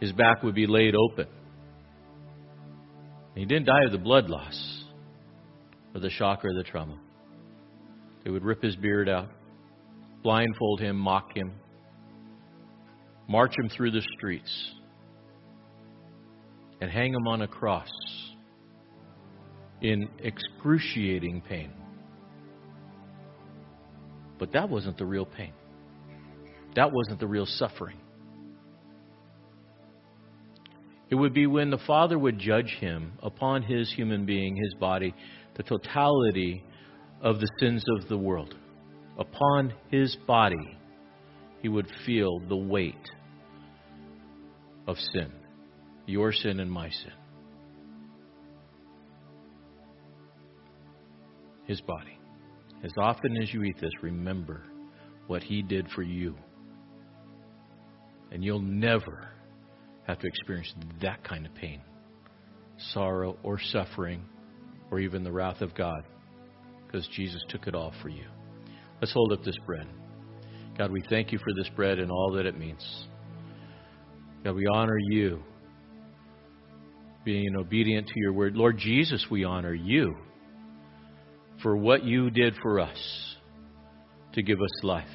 His 0.00 0.12
back 0.12 0.42
would 0.42 0.54
be 0.54 0.66
laid 0.66 0.94
open. 0.94 1.26
He 3.34 3.46
didn't 3.46 3.66
die 3.66 3.84
of 3.86 3.92
the 3.92 3.98
blood 3.98 4.28
loss 4.28 4.84
or 5.94 6.00
the 6.00 6.10
shock 6.10 6.44
or 6.44 6.52
the 6.52 6.62
trauma. 6.62 6.98
They 8.22 8.30
would 8.30 8.44
rip 8.44 8.62
his 8.62 8.76
beard 8.76 9.08
out, 9.08 9.28
blindfold 10.22 10.80
him, 10.80 10.96
mock 10.96 11.34
him, 11.34 11.52
march 13.28 13.54
him 13.58 13.70
through 13.70 13.92
the 13.92 14.02
streets 14.18 14.74
and 16.80 16.90
hang 16.90 17.12
him 17.12 17.26
on 17.26 17.42
a 17.42 17.48
cross 17.48 17.90
in 19.80 20.08
excruciating 20.18 21.42
pain. 21.48 21.72
But 24.38 24.52
that 24.52 24.68
wasn't 24.68 24.96
the 24.96 25.06
real 25.06 25.26
pain. 25.26 25.52
That 26.74 26.92
wasn't 26.92 27.20
the 27.20 27.26
real 27.26 27.46
suffering. 27.46 27.98
It 31.10 31.16
would 31.16 31.34
be 31.34 31.46
when 31.46 31.70
the 31.70 31.78
Father 31.86 32.18
would 32.18 32.38
judge 32.38 32.76
him 32.78 33.12
upon 33.22 33.62
his 33.62 33.92
human 33.92 34.24
being, 34.24 34.56
his 34.56 34.74
body, 34.74 35.12
the 35.56 35.64
totality 35.64 36.62
of 37.20 37.40
the 37.40 37.48
sins 37.58 37.84
of 37.98 38.08
the 38.08 38.16
world. 38.16 38.54
Upon 39.18 39.74
his 39.90 40.16
body, 40.26 40.78
he 41.60 41.68
would 41.68 41.88
feel 42.06 42.38
the 42.48 42.56
weight 42.56 43.10
of 44.86 44.96
sin, 45.12 45.32
your 46.10 46.32
sin 46.32 46.60
and 46.60 46.70
my 46.70 46.90
sin. 46.90 47.12
His 51.66 51.80
body. 51.80 52.18
As 52.82 52.92
often 52.98 53.36
as 53.40 53.52
you 53.52 53.62
eat 53.62 53.76
this, 53.80 53.92
remember 54.02 54.64
what 55.26 55.42
he 55.42 55.62
did 55.62 55.88
for 55.94 56.02
you. 56.02 56.36
And 58.32 58.42
you'll 58.42 58.60
never 58.60 59.28
have 60.06 60.18
to 60.18 60.26
experience 60.26 60.72
that 61.02 61.22
kind 61.22 61.46
of 61.46 61.54
pain, 61.54 61.80
sorrow, 62.92 63.36
or 63.42 63.60
suffering, 63.60 64.24
or 64.90 64.98
even 64.98 65.22
the 65.22 65.30
wrath 65.30 65.60
of 65.60 65.74
God, 65.74 66.04
because 66.86 67.06
Jesus 67.14 67.40
took 67.48 67.66
it 67.66 67.74
all 67.74 67.92
for 68.02 68.08
you. 68.08 68.24
Let's 69.00 69.12
hold 69.12 69.32
up 69.32 69.44
this 69.44 69.58
bread. 69.66 69.86
God, 70.76 70.90
we 70.90 71.02
thank 71.08 71.30
you 71.32 71.38
for 71.38 71.52
this 71.56 71.68
bread 71.76 71.98
and 71.98 72.10
all 72.10 72.32
that 72.32 72.46
it 72.46 72.58
means. 72.58 73.06
God, 74.42 74.54
we 74.54 74.66
honor 74.66 74.98
you 74.98 75.42
being 77.24 77.56
obedient 77.56 78.06
to 78.06 78.14
your 78.16 78.32
word. 78.32 78.56
Lord 78.56 78.78
Jesus, 78.78 79.26
we 79.30 79.44
honor 79.44 79.74
you 79.74 80.16
for 81.62 81.76
what 81.76 82.04
you 82.04 82.30
did 82.30 82.54
for 82.62 82.80
us 82.80 83.36
to 84.32 84.42
give 84.42 84.60
us 84.60 84.84
life. 84.84 85.08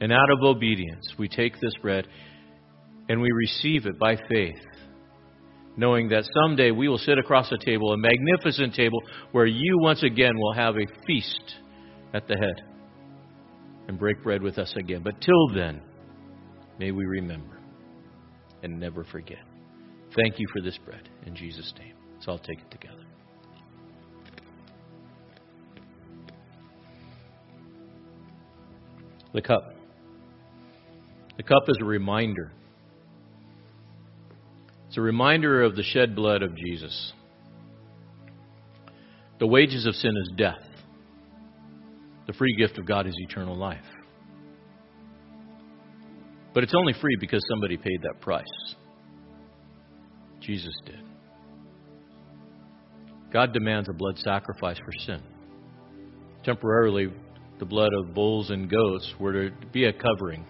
And 0.00 0.12
out 0.12 0.30
of 0.30 0.42
obedience, 0.42 1.14
we 1.18 1.28
take 1.28 1.54
this 1.60 1.74
bread 1.80 2.06
and 3.08 3.20
we 3.20 3.30
receive 3.30 3.86
it 3.86 3.98
by 3.98 4.16
faith, 4.16 4.58
knowing 5.76 6.08
that 6.08 6.24
someday 6.42 6.70
we 6.70 6.88
will 6.88 6.98
sit 6.98 7.18
across 7.18 7.50
a 7.52 7.58
table, 7.64 7.92
a 7.92 7.96
magnificent 7.96 8.74
table, 8.74 8.98
where 9.32 9.46
you 9.46 9.78
once 9.80 10.02
again 10.02 10.36
will 10.36 10.54
have 10.54 10.76
a 10.76 10.86
feast 11.06 11.54
at 12.14 12.26
the 12.26 12.36
head 12.36 12.64
and 13.88 13.98
break 13.98 14.22
bread 14.22 14.42
with 14.42 14.58
us 14.58 14.72
again. 14.76 15.02
But 15.02 15.20
till 15.20 15.54
then, 15.54 15.82
may 16.78 16.90
we 16.90 17.04
remember 17.04 17.60
and 18.62 18.78
never 18.78 19.04
forget. 19.04 19.51
Thank 20.16 20.38
you 20.38 20.46
for 20.52 20.60
this 20.60 20.78
bread 20.84 21.08
in 21.26 21.34
Jesus' 21.34 21.72
name. 21.78 21.94
So 22.20 22.32
I'll 22.32 22.38
take 22.38 22.58
it 22.58 22.70
together. 22.70 23.04
The 29.32 29.42
cup. 29.42 29.74
The 31.36 31.42
cup 31.42 31.64
is 31.68 31.78
a 31.80 31.84
reminder 31.84 32.52
it's 34.92 34.98
a 34.98 35.00
reminder 35.00 35.62
of 35.62 35.74
the 35.74 35.82
shed 35.82 36.14
blood 36.14 36.42
of 36.42 36.54
Jesus. 36.54 37.14
The 39.38 39.46
wages 39.46 39.86
of 39.86 39.94
sin 39.94 40.12
is 40.14 40.32
death. 40.36 40.60
The 42.26 42.34
free 42.34 42.54
gift 42.58 42.76
of 42.76 42.84
God 42.84 43.06
is 43.06 43.14
eternal 43.16 43.56
life. 43.56 43.78
But 46.52 46.62
it's 46.62 46.74
only 46.76 46.92
free 46.92 47.16
because 47.18 47.42
somebody 47.48 47.78
paid 47.78 48.02
that 48.02 48.20
price. 48.20 48.44
Jesus 50.42 50.74
did. 50.84 51.00
God 53.32 53.52
demands 53.52 53.88
a 53.88 53.92
blood 53.92 54.18
sacrifice 54.18 54.78
for 54.78 54.92
sin. 55.06 55.22
Temporarily, 56.44 57.12
the 57.58 57.64
blood 57.64 57.90
of 58.00 58.14
bulls 58.14 58.50
and 58.50 58.70
goats 58.70 59.14
were 59.18 59.32
to 59.32 59.50
be 59.72 59.84
a 59.84 59.92
covering 59.92 60.44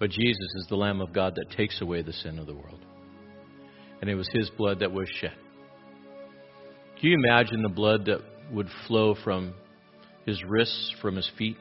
but 0.00 0.10
Jesus 0.10 0.48
is 0.56 0.66
the 0.68 0.76
Lamb 0.76 1.02
of 1.02 1.12
God 1.12 1.34
that 1.36 1.54
takes 1.54 1.80
away 1.82 2.00
the 2.00 2.14
sin 2.14 2.38
of 2.38 2.46
the 2.46 2.54
world. 2.54 2.80
And 4.00 4.08
it 4.08 4.14
was 4.14 4.28
His 4.32 4.48
blood 4.48 4.80
that 4.80 4.90
was 4.90 5.06
shed. 5.20 5.34
Can 6.98 7.10
you 7.10 7.18
imagine 7.18 7.62
the 7.62 7.68
blood 7.68 8.06
that 8.06 8.20
would 8.50 8.68
flow 8.88 9.14
from 9.22 9.52
His 10.24 10.42
wrists, 10.42 10.94
from 11.02 11.16
His 11.16 11.30
feet, 11.36 11.58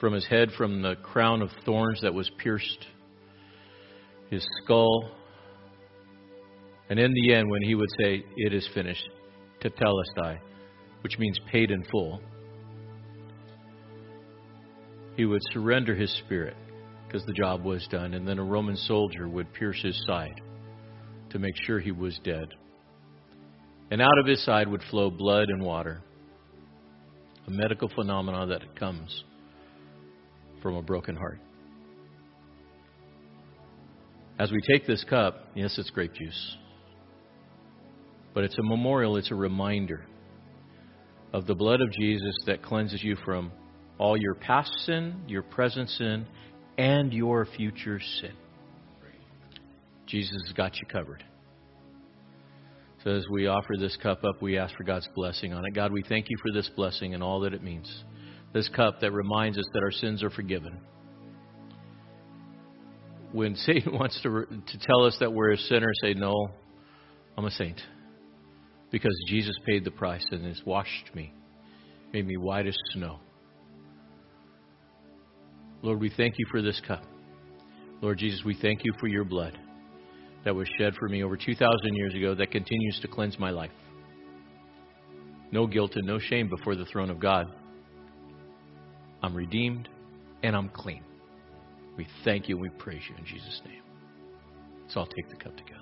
from 0.00 0.14
His 0.14 0.26
head, 0.26 0.50
from 0.58 0.82
the 0.82 0.96
crown 0.96 1.42
of 1.42 1.50
thorns 1.64 2.00
that 2.02 2.12
was 2.12 2.28
pierced, 2.38 2.86
His 4.30 4.46
skull? 4.62 5.10
And 6.88 6.98
in 6.98 7.12
the 7.12 7.34
end, 7.34 7.50
when 7.50 7.62
He 7.62 7.74
would 7.74 7.90
say, 8.00 8.24
It 8.36 8.54
is 8.54 8.68
finished, 8.74 9.08
tetelestai, 9.62 10.38
which 11.02 11.18
means 11.18 11.38
paid 11.50 11.70
in 11.70 11.84
full, 11.90 12.20
He 15.16 15.24
would 15.26 15.42
surrender 15.52 15.94
His 15.94 16.10
spirit 16.24 16.56
because 17.10 17.26
the 17.26 17.32
job 17.32 17.64
was 17.64 17.86
done. 17.90 18.14
And 18.14 18.26
then 18.26 18.38
a 18.38 18.44
Roman 18.44 18.76
soldier 18.76 19.28
would 19.28 19.52
pierce 19.52 19.82
his 19.82 20.00
side 20.06 20.40
to 21.30 21.38
make 21.38 21.54
sure 21.64 21.80
he 21.80 21.90
was 21.90 22.18
dead. 22.22 22.46
And 23.90 24.00
out 24.00 24.18
of 24.20 24.26
his 24.26 24.44
side 24.44 24.68
would 24.68 24.82
flow 24.90 25.10
blood 25.10 25.48
and 25.48 25.62
water, 25.62 26.02
a 27.48 27.50
medical 27.50 27.88
phenomenon 27.88 28.48
that 28.50 28.78
comes 28.78 29.24
from 30.62 30.76
a 30.76 30.82
broken 30.82 31.16
heart. 31.16 31.40
As 34.40 34.50
we 34.50 34.58
take 34.62 34.86
this 34.86 35.04
cup, 35.04 35.48
yes, 35.54 35.76
it's 35.76 35.90
grape 35.90 36.14
juice, 36.14 36.56
but 38.32 38.42
it's 38.42 38.56
a 38.58 38.62
memorial, 38.62 39.18
it's 39.18 39.30
a 39.30 39.34
reminder 39.34 40.06
of 41.34 41.46
the 41.46 41.54
blood 41.54 41.82
of 41.82 41.92
Jesus 41.92 42.34
that 42.46 42.62
cleanses 42.62 43.04
you 43.04 43.16
from 43.22 43.52
all 43.98 44.16
your 44.16 44.34
past 44.34 44.72
sin, 44.86 45.24
your 45.26 45.42
present 45.42 45.90
sin, 45.90 46.26
and 46.78 47.12
your 47.12 47.44
future 47.54 48.00
sin. 48.22 48.32
Jesus 50.06 50.38
has 50.46 50.54
got 50.54 50.74
you 50.76 50.86
covered. 50.90 51.22
So 53.04 53.10
as 53.10 53.26
we 53.30 53.46
offer 53.46 53.74
this 53.78 53.98
cup 54.02 54.24
up, 54.24 54.40
we 54.40 54.56
ask 54.56 54.74
for 54.74 54.84
God's 54.84 55.08
blessing 55.14 55.52
on 55.52 55.66
it. 55.66 55.74
God, 55.74 55.92
we 55.92 56.02
thank 56.08 56.30
you 56.30 56.36
for 56.40 56.50
this 56.50 56.70
blessing 56.74 57.12
and 57.12 57.22
all 57.22 57.40
that 57.40 57.52
it 57.52 57.62
means. 57.62 58.04
This 58.54 58.70
cup 58.70 59.00
that 59.02 59.12
reminds 59.12 59.58
us 59.58 59.66
that 59.74 59.82
our 59.82 59.92
sins 59.92 60.22
are 60.22 60.30
forgiven. 60.30 60.80
When 63.32 63.54
Satan 63.66 63.92
wants 63.92 64.20
to, 64.22 64.46
to 64.46 64.78
tell 64.80 65.04
us 65.04 65.16
that 65.20 65.32
we're 65.32 65.52
a 65.52 65.58
sinner, 65.58 65.90
say, 66.02 66.14
No, 66.14 66.50
I'm 67.36 67.44
a 67.44 67.50
saint. 67.50 67.80
Because 68.90 69.16
Jesus 69.28 69.54
paid 69.66 69.84
the 69.84 69.90
price 69.90 70.26
and 70.32 70.44
has 70.44 70.60
washed 70.66 71.14
me, 71.14 71.32
made 72.12 72.26
me 72.26 72.36
white 72.36 72.66
as 72.66 72.76
snow. 72.92 73.20
Lord, 75.82 76.00
we 76.00 76.10
thank 76.14 76.34
you 76.38 76.46
for 76.50 76.60
this 76.60 76.80
cup. 76.86 77.04
Lord 78.02 78.18
Jesus, 78.18 78.42
we 78.44 78.56
thank 78.60 78.80
you 78.84 78.92
for 78.98 79.06
your 79.06 79.24
blood 79.24 79.56
that 80.44 80.54
was 80.54 80.68
shed 80.78 80.94
for 80.98 81.08
me 81.08 81.22
over 81.22 81.36
2,000 81.36 81.68
years 81.94 82.14
ago 82.14 82.34
that 82.34 82.50
continues 82.50 82.98
to 83.02 83.08
cleanse 83.08 83.38
my 83.38 83.50
life. 83.50 83.70
No 85.52 85.66
guilt 85.66 85.92
and 85.94 86.06
no 86.06 86.18
shame 86.18 86.48
before 86.48 86.76
the 86.76 86.86
throne 86.86 87.10
of 87.10 87.20
God. 87.20 87.46
I'm 89.22 89.34
redeemed 89.34 89.88
and 90.42 90.56
I'm 90.56 90.68
clean. 90.70 91.02
We 92.00 92.06
thank 92.24 92.48
you 92.48 92.54
and 92.54 92.62
we 92.62 92.70
praise 92.70 93.02
you 93.10 93.14
in 93.14 93.26
Jesus' 93.26 93.60
name. 93.62 93.82
So 94.88 95.00
I'll 95.00 95.06
take 95.06 95.28
the 95.28 95.36
cup 95.36 95.54
together. 95.54 95.76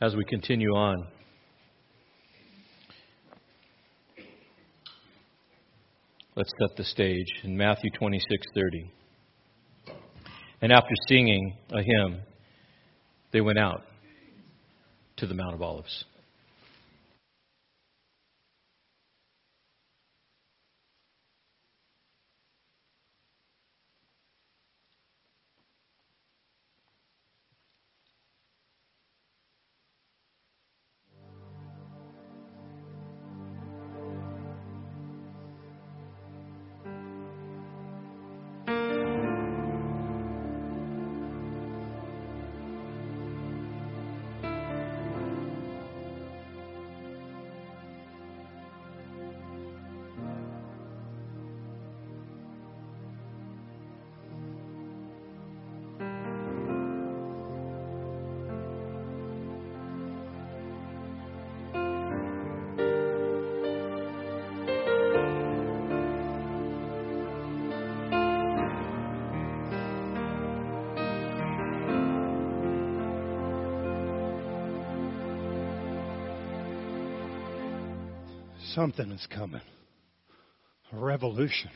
as 0.00 0.14
we 0.14 0.24
continue 0.24 0.70
on. 0.70 1.06
Let's 6.36 6.50
set 6.58 6.76
the 6.76 6.84
stage 6.84 7.26
in 7.44 7.54
Matthew 7.54 7.90
26:30. 7.90 8.90
And 10.62 10.72
after 10.72 10.94
singing 11.06 11.54
a 11.70 11.82
hymn, 11.82 12.22
they 13.32 13.42
went 13.42 13.58
out 13.58 13.82
to 15.16 15.26
the 15.26 15.34
Mount 15.34 15.54
of 15.54 15.62
Olives. 15.62 16.04
Something 78.86 79.10
is 79.10 79.26
coming. 79.34 79.60
A 80.92 80.96
revolution. 80.96 81.70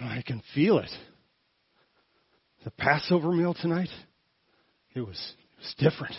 I 0.00 0.22
can 0.26 0.42
feel 0.52 0.78
it. 0.78 0.90
The 2.64 2.72
Passover 2.72 3.30
meal 3.30 3.54
tonight, 3.54 3.90
it 4.94 5.00
was, 5.00 5.34
it 5.40 5.60
was 5.60 5.74
different. 5.78 6.16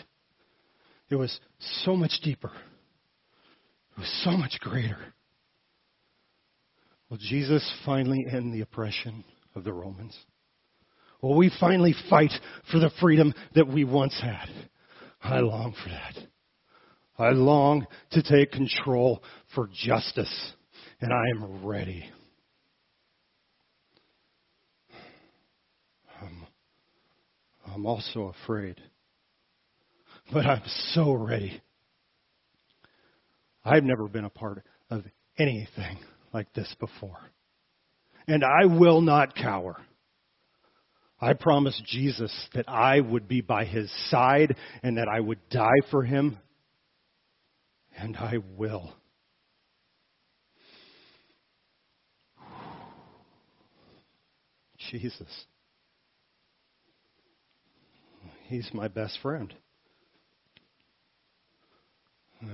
It 1.10 1.16
was 1.16 1.38
so 1.84 1.96
much 1.96 2.20
deeper. 2.24 2.52
It 3.98 4.00
was 4.00 4.22
so 4.24 4.32
much 4.32 4.58
greater. 4.62 4.98
Will 7.10 7.18
Jesus 7.18 7.70
finally 7.86 8.26
end 8.32 8.54
the 8.54 8.62
oppression 8.62 9.26
of 9.56 9.66
the 9.66 9.74
Romans? 9.74 10.18
Will 11.22 11.36
we 11.36 11.52
finally 11.60 11.96
fight 12.10 12.32
for 12.72 12.80
the 12.80 12.92
freedom 13.02 13.34
that 13.56 13.68
we 13.68 13.84
once 13.84 14.18
had? 14.22 14.48
I 15.22 15.40
long 15.40 15.76
for 15.84 15.90
that. 15.90 16.30
I 17.18 17.32
long 17.32 17.86
to 18.12 18.24
take 18.24 18.52
control 18.52 19.24
for 19.54 19.70
justice, 19.74 20.54
and 21.02 21.12
I 21.14 21.24
am 21.36 21.66
ready. 21.66 22.06
I'm, 26.22 26.46
I'm 27.74 27.86
also 27.86 28.34
afraid, 28.44 28.82
but 30.34 30.46
I'm 30.46 30.64
so 30.94 31.14
ready. 31.14 31.62
I've 33.64 33.84
never 33.84 34.08
been 34.08 34.26
a 34.26 34.30
part 34.30 34.64
of 34.90 35.04
anything 35.38 36.00
like 36.34 36.52
this 36.54 36.74
before. 36.80 37.20
And 38.28 38.44
I 38.44 38.66
will 38.66 39.02
not 39.02 39.36
cower. 39.36 39.78
I 41.22 41.34
promised 41.34 41.84
Jesus 41.86 42.32
that 42.54 42.70
I 42.70 43.02
would 43.02 43.28
be 43.28 43.42
by 43.42 43.66
his 43.66 43.92
side 44.10 44.56
and 44.84 44.98
that 44.98 45.08
I 45.08 45.20
would 45.20 45.40
die 45.50 45.82
for 45.92 46.04
him. 46.04 46.38
And 48.02 48.16
I 48.16 48.36
will. 48.56 48.94
Jesus. 54.90 55.46
He's 58.48 58.70
my 58.74 58.88
best 58.88 59.20
friend. 59.22 59.54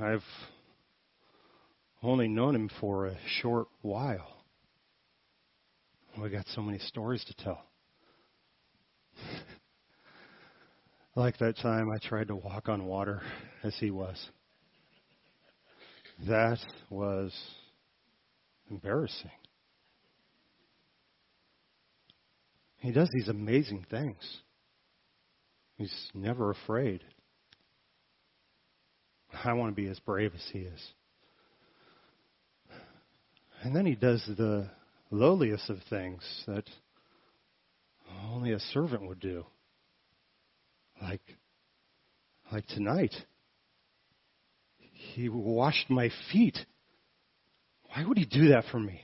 I've 0.02 0.24
only 2.02 2.28
known 2.28 2.56
him 2.56 2.70
for 2.82 3.06
a 3.06 3.18
short 3.40 3.68
while. 3.82 4.44
We 6.20 6.30
got 6.30 6.46
so 6.56 6.62
many 6.62 6.80
stories 6.80 7.24
to 7.26 7.44
tell. 7.44 7.62
like 11.16 11.38
that 11.38 11.58
time 11.58 11.92
I 11.92 12.00
tried 12.00 12.30
to 12.30 12.36
walk 12.36 12.68
on 12.68 12.86
water 12.86 13.22
as 13.64 13.76
he 13.80 13.92
was. 13.92 14.18
That 16.28 16.60
was 16.90 17.34
embarrassing. 18.70 19.32
He 22.78 22.92
does 22.92 23.10
these 23.14 23.28
amazing 23.28 23.86
things. 23.90 24.18
He's 25.78 25.94
never 26.14 26.52
afraid. 26.52 27.04
I 29.44 29.54
want 29.54 29.76
to 29.76 29.82
be 29.82 29.90
as 29.90 30.00
brave 30.00 30.34
as 30.34 30.44
he 30.54 30.60
is. 30.60 30.94
And 33.64 33.76
then 33.76 33.86
he 33.86 33.96
does 33.96 34.24
the 34.38 34.70
lowliest 35.12 35.70
of 35.70 35.80
things 35.90 36.22
that 36.48 36.66
only 38.24 38.52
a 38.52 38.60
servant 38.60 39.08
would 39.08 39.20
do. 39.20 39.46
Like 41.02 41.22
like 42.52 42.68
tonight. 42.68 43.14
He 45.14 45.30
washed 45.30 45.90
my 45.90 46.10
feet. 46.32 46.58
Why 47.94 48.06
would 48.06 48.18
he 48.18 48.26
do 48.26 48.50
that 48.50 48.66
for 48.72 48.80
me? 48.80 49.02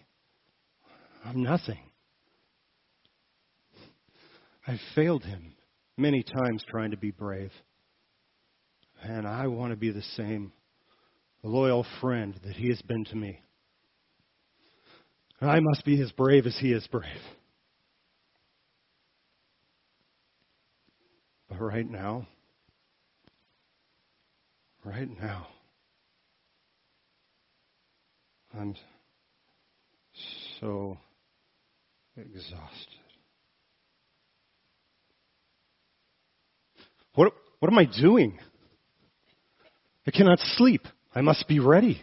I'm 1.24 1.43
nothing. 1.43 1.80
I 4.68 4.80
failed 4.95 5.24
him 5.24 5.54
many 5.97 6.24
times 6.24 6.64
trying 6.70 6.91
to 6.91 6.97
be 6.97 7.12
brave. 7.12 7.52
And 9.02 9.28
I 9.28 9.47
want 9.47 9.72
to 9.72 9.78
be 9.78 9.91
the 9.91 10.02
same 10.16 10.52
loyal 11.43 11.86
friend 11.99 12.39
that 12.43 12.54
he 12.54 12.70
has 12.70 12.82
been 12.82 13.06
to 13.06 13.16
me. 13.16 13.39
I 15.39 15.60
must 15.60 15.84
be 15.86 15.99
as 16.02 16.12
brave 16.12 16.45
as 16.45 16.56
he 16.60 16.72
is 16.72 16.86
brave. 16.88 17.06
But 21.49 21.60
right 21.60 21.89
now, 21.89 22.28
right 24.86 25.10
now, 25.20 25.47
I'm 28.58 28.76
so 30.60 30.97
exhausted. 32.18 32.99
What, 37.16 37.34
what 37.60 37.72
am 37.72 37.78
I 37.78 37.86
doing? 37.86 38.39
I 40.08 40.12
cannot 40.12 40.39
sleep. 40.39 40.82
I 41.14 41.22
must 41.22 41.47
be 41.47 41.60
ready. 41.60 42.02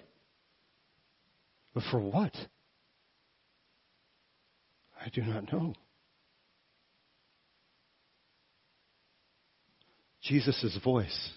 But 1.74 1.84
for 1.90 1.99
what? 1.99 2.34
I 5.01 5.09
do 5.11 5.22
not 5.22 5.53
know. 5.53 5.74
Jesus' 10.22 10.78
voice. 10.82 11.30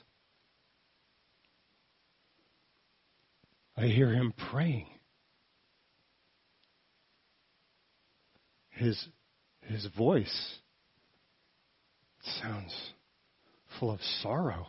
I 3.77 3.85
hear 3.85 4.11
him 4.11 4.33
praying. 4.51 4.87
His, 8.81 9.07
his 9.61 9.85
voice 9.95 10.57
sounds 12.41 12.73
full 13.79 13.91
of 13.91 13.99
sorrow. 14.23 14.65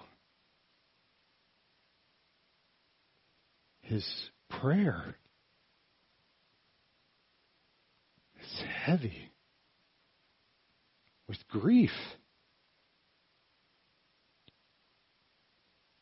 His 3.81 4.07
prayer 4.51 5.17
is 8.39 8.63
heavy 8.85 9.31
with 11.27 11.39
grief. 11.49 11.91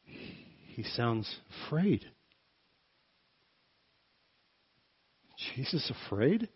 He 0.02 0.82
sounds 0.82 1.32
afraid. 1.68 2.06
Jesus 5.54 5.92
afraid? 6.08 6.48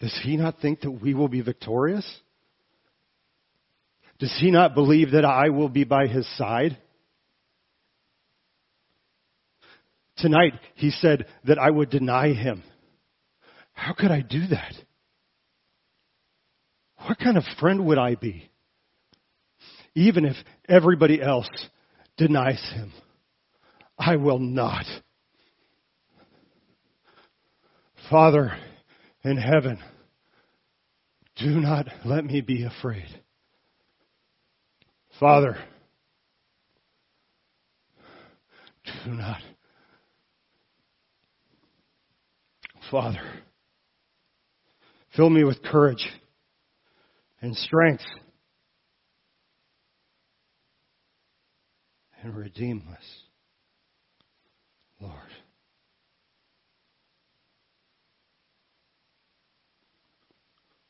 Does 0.00 0.16
he 0.22 0.36
not 0.36 0.60
think 0.60 0.82
that 0.82 0.90
we 0.90 1.14
will 1.14 1.28
be 1.28 1.40
victorious? 1.40 2.06
Does 4.18 4.36
he 4.40 4.50
not 4.50 4.74
believe 4.74 5.12
that 5.12 5.24
I 5.24 5.50
will 5.50 5.68
be 5.68 5.84
by 5.84 6.06
his 6.06 6.26
side? 6.36 6.76
Tonight, 10.16 10.54
he 10.74 10.90
said 10.90 11.26
that 11.44 11.58
I 11.58 11.70
would 11.70 11.90
deny 11.90 12.32
him. 12.32 12.62
How 13.72 13.92
could 13.92 14.10
I 14.10 14.22
do 14.22 14.48
that? 14.48 14.72
What 17.06 17.18
kind 17.18 17.36
of 17.36 17.44
friend 17.60 17.86
would 17.86 17.98
I 17.98 18.16
be? 18.16 18.50
Even 19.94 20.24
if 20.24 20.36
everybody 20.68 21.22
else 21.22 21.48
denies 22.16 22.60
him, 22.74 22.92
I 23.96 24.16
will 24.16 24.40
not. 24.40 24.84
Father 28.10 28.56
in 29.28 29.36
heaven, 29.36 29.78
do 31.36 31.60
not 31.60 31.86
let 32.04 32.24
me 32.24 32.40
be 32.40 32.64
afraid. 32.64 33.08
Father, 35.20 35.56
do 39.04 39.10
not. 39.12 39.40
Father, 42.90 43.20
fill 45.14 45.28
me 45.28 45.44
with 45.44 45.62
courage 45.62 46.08
and 47.42 47.54
strength 47.54 48.04
and 52.22 52.34
redeem 52.34 52.82
us, 52.90 53.04
Lord. 55.00 55.14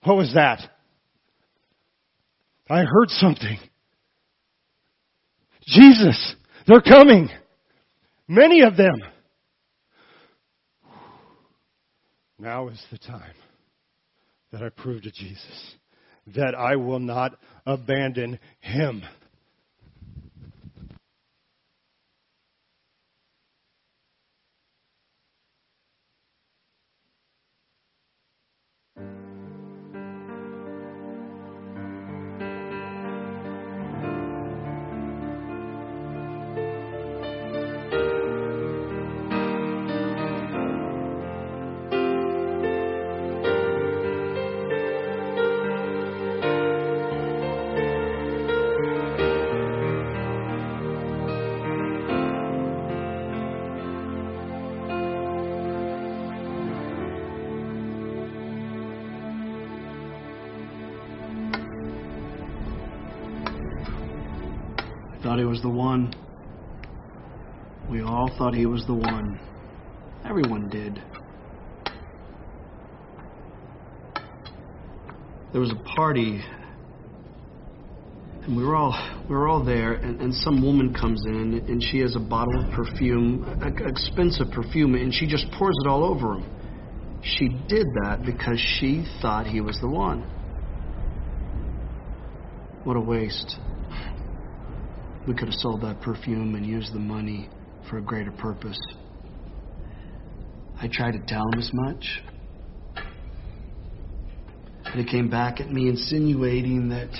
What 0.05 0.17
was 0.17 0.33
that? 0.35 0.61
I 2.71 2.85
heard 2.85 3.09
something. 3.11 3.59
Jesus, 5.67 6.35
they're 6.67 6.81
coming. 6.81 7.29
Many 8.27 8.63
of 8.63 8.77
them. 8.77 9.03
Now 12.39 12.69
is 12.69 12.83
the 12.91 12.99
time 12.99 13.35
that 14.53 14.63
I 14.63 14.69
prove 14.69 15.03
to 15.03 15.11
Jesus 15.11 15.75
that 16.37 16.55
I 16.55 16.77
will 16.77 17.01
not 17.01 17.39
abandon 17.67 18.39
him. 18.61 19.03
Was 65.59 65.63
the 65.65 65.77
one. 65.77 66.15
We 67.91 68.03
all 68.03 68.31
thought 68.39 68.55
he 68.55 68.67
was 68.67 68.85
the 68.87 68.95
one. 68.95 69.41
Everyone 70.25 70.69
did. 70.69 71.03
There 75.53 75.61
was 75.61 75.73
a 75.73 75.97
party, 75.97 76.41
and 78.45 78.57
we 78.57 78.63
were 78.63 78.77
all 78.77 78.95
we 79.29 79.35
were 79.35 79.49
all 79.49 79.65
there. 79.65 79.95
And, 79.95 80.21
and 80.21 80.33
some 80.33 80.63
woman 80.63 80.95
comes 80.95 81.25
in, 81.27 81.65
and 81.67 81.83
she 81.83 81.99
has 82.01 82.15
a 82.15 82.21
bottle 82.21 82.65
of 82.65 82.71
perfume, 82.73 83.45
expensive 83.85 84.53
perfume, 84.53 84.95
and 84.95 85.13
she 85.13 85.27
just 85.27 85.51
pours 85.59 85.75
it 85.85 85.89
all 85.89 86.05
over 86.05 86.35
him. 86.35 87.21
She 87.25 87.49
did 87.49 87.87
that 88.05 88.23
because 88.25 88.61
she 88.79 89.05
thought 89.21 89.47
he 89.47 89.61
was 89.61 89.77
the 89.81 89.89
one. 89.89 90.21
What 92.85 92.97
a 92.97 93.01
waste. 93.01 93.59
We 95.29 95.35
could 95.35 95.49
have 95.49 95.59
sold 95.59 95.83
that 95.83 96.01
perfume 96.01 96.55
and 96.55 96.65
used 96.65 96.95
the 96.95 96.99
money 96.99 97.51
for 97.91 97.99
a 97.99 98.01
greater 98.01 98.31
purpose. 98.33 98.79
I 100.81 100.89
tried 100.91 101.13
to 101.13 101.27
tell 101.27 101.43
him 101.53 101.59
as 101.59 101.71
much. 101.75 102.23
And 104.87 104.95
he 104.95 105.05
came 105.05 105.29
back 105.29 105.61
at 105.61 105.71
me 105.71 105.91
insinuating 105.91 106.89
that 106.89 107.11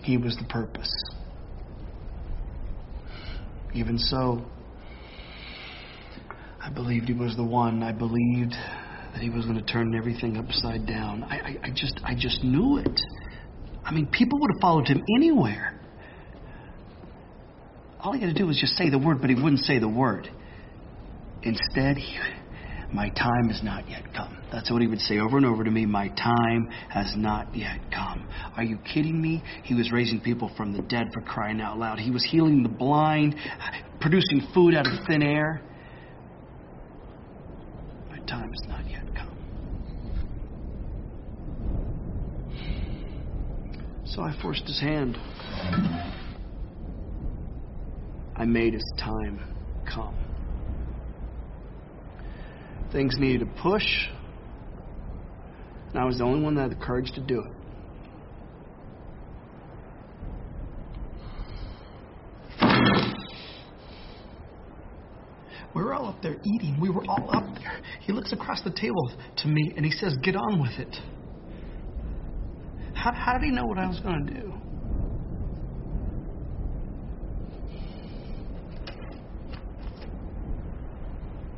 he 0.00 0.16
was 0.16 0.34
the 0.38 0.46
purpose. 0.48 0.90
Even 3.74 3.98
so, 3.98 4.42
I 6.64 6.70
believed 6.70 7.08
he 7.08 7.14
was 7.14 7.36
the 7.36 7.44
one. 7.44 7.82
I 7.82 7.92
believed 7.92 8.52
that 9.12 9.20
he 9.20 9.28
was 9.28 9.44
going 9.44 9.58
to 9.58 9.70
turn 9.70 9.94
everything 9.94 10.38
upside 10.38 10.86
down. 10.86 11.24
I, 11.24 11.36
I, 11.36 11.56
I 11.64 11.70
just, 11.74 12.00
I 12.04 12.14
just 12.14 12.42
knew 12.42 12.78
it. 12.78 13.00
I 13.84 13.92
mean, 13.92 14.06
people 14.06 14.40
would 14.40 14.50
have 14.54 14.62
followed 14.62 14.88
him 14.88 15.04
anywhere. 15.14 15.74
All 18.06 18.12
he 18.12 18.20
had 18.20 18.28
to 18.28 18.40
do 18.40 18.46
was 18.46 18.56
just 18.56 18.76
say 18.76 18.88
the 18.88 19.00
word, 19.00 19.20
but 19.20 19.30
he 19.30 19.34
wouldn't 19.34 19.62
say 19.62 19.80
the 19.80 19.88
word. 19.88 20.30
Instead, 21.42 21.96
he, 21.96 22.16
my 22.92 23.08
time 23.08 23.48
has 23.50 23.64
not 23.64 23.90
yet 23.90 24.04
come. 24.14 24.38
That's 24.52 24.70
what 24.70 24.80
he 24.80 24.86
would 24.86 25.00
say 25.00 25.18
over 25.18 25.36
and 25.36 25.44
over 25.44 25.64
to 25.64 25.70
me. 25.72 25.86
My 25.86 26.06
time 26.10 26.68
has 26.88 27.14
not 27.16 27.56
yet 27.56 27.80
come. 27.92 28.28
Are 28.56 28.62
you 28.62 28.78
kidding 28.94 29.20
me? 29.20 29.42
He 29.64 29.74
was 29.74 29.90
raising 29.90 30.20
people 30.20 30.52
from 30.56 30.72
the 30.72 30.82
dead 30.82 31.08
for 31.12 31.20
crying 31.22 31.60
out 31.60 31.78
loud. 31.78 31.98
He 31.98 32.12
was 32.12 32.24
healing 32.24 32.62
the 32.62 32.68
blind, 32.68 33.34
producing 34.00 34.40
food 34.54 34.76
out 34.76 34.86
of 34.86 34.92
thin 35.08 35.24
air. 35.24 35.60
My 38.08 38.20
time 38.20 38.52
has 38.52 38.68
not 38.68 38.88
yet 38.88 39.02
come. 39.16 39.36
So 44.04 44.22
I 44.22 44.32
forced 44.40 44.64
his 44.64 44.78
hand. 44.78 45.18
I 48.36 48.44
made 48.44 48.74
his 48.74 48.84
time 48.98 49.40
come. 49.92 50.16
Things 52.92 53.16
needed 53.18 53.42
a 53.42 53.62
push, 53.62 54.08
and 55.90 55.98
I 55.98 56.04
was 56.04 56.18
the 56.18 56.24
only 56.24 56.42
one 56.42 56.54
that 56.56 56.62
had 56.62 56.70
the 56.70 56.84
courage 56.84 57.12
to 57.12 57.20
do 57.20 57.40
it. 57.40 57.52
We 65.74 65.82
were 65.82 65.92
all 65.92 66.08
up 66.08 66.22
there 66.22 66.36
eating. 66.42 66.78
We 66.80 66.88
were 66.88 67.04
all 67.06 67.28
up 67.36 67.54
there. 67.56 67.80
He 68.00 68.12
looks 68.12 68.32
across 68.32 68.62
the 68.62 68.70
table 68.70 69.12
to 69.36 69.48
me 69.48 69.74
and 69.76 69.84
he 69.84 69.92
says, 69.92 70.16
Get 70.22 70.34
on 70.34 70.58
with 70.58 70.78
it. 70.78 70.96
How, 72.94 73.12
how 73.12 73.34
did 73.34 73.42
he 73.42 73.50
know 73.50 73.66
what 73.66 73.76
I 73.78 73.86
was 73.86 74.00
going 74.00 74.26
to 74.26 74.32
do? 74.32 74.55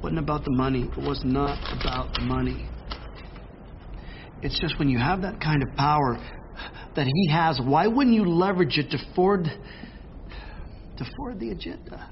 Wasn't 0.08 0.24
about 0.24 0.42
the 0.42 0.50
money. 0.50 0.88
It 0.96 1.02
was 1.06 1.20
not 1.22 1.58
about 1.78 2.14
the 2.14 2.22
money. 2.22 2.66
It's 4.40 4.58
just 4.58 4.78
when 4.78 4.88
you 4.88 4.96
have 4.98 5.20
that 5.20 5.38
kind 5.38 5.62
of 5.62 5.76
power 5.76 6.16
that 6.96 7.06
he 7.06 7.30
has, 7.30 7.60
why 7.62 7.88
wouldn't 7.88 8.16
you 8.16 8.24
leverage 8.24 8.78
it 8.78 8.90
to 8.92 8.98
forward 9.14 9.44
to 10.96 11.04
forward 11.14 11.38
the 11.40 11.50
agenda? 11.50 12.08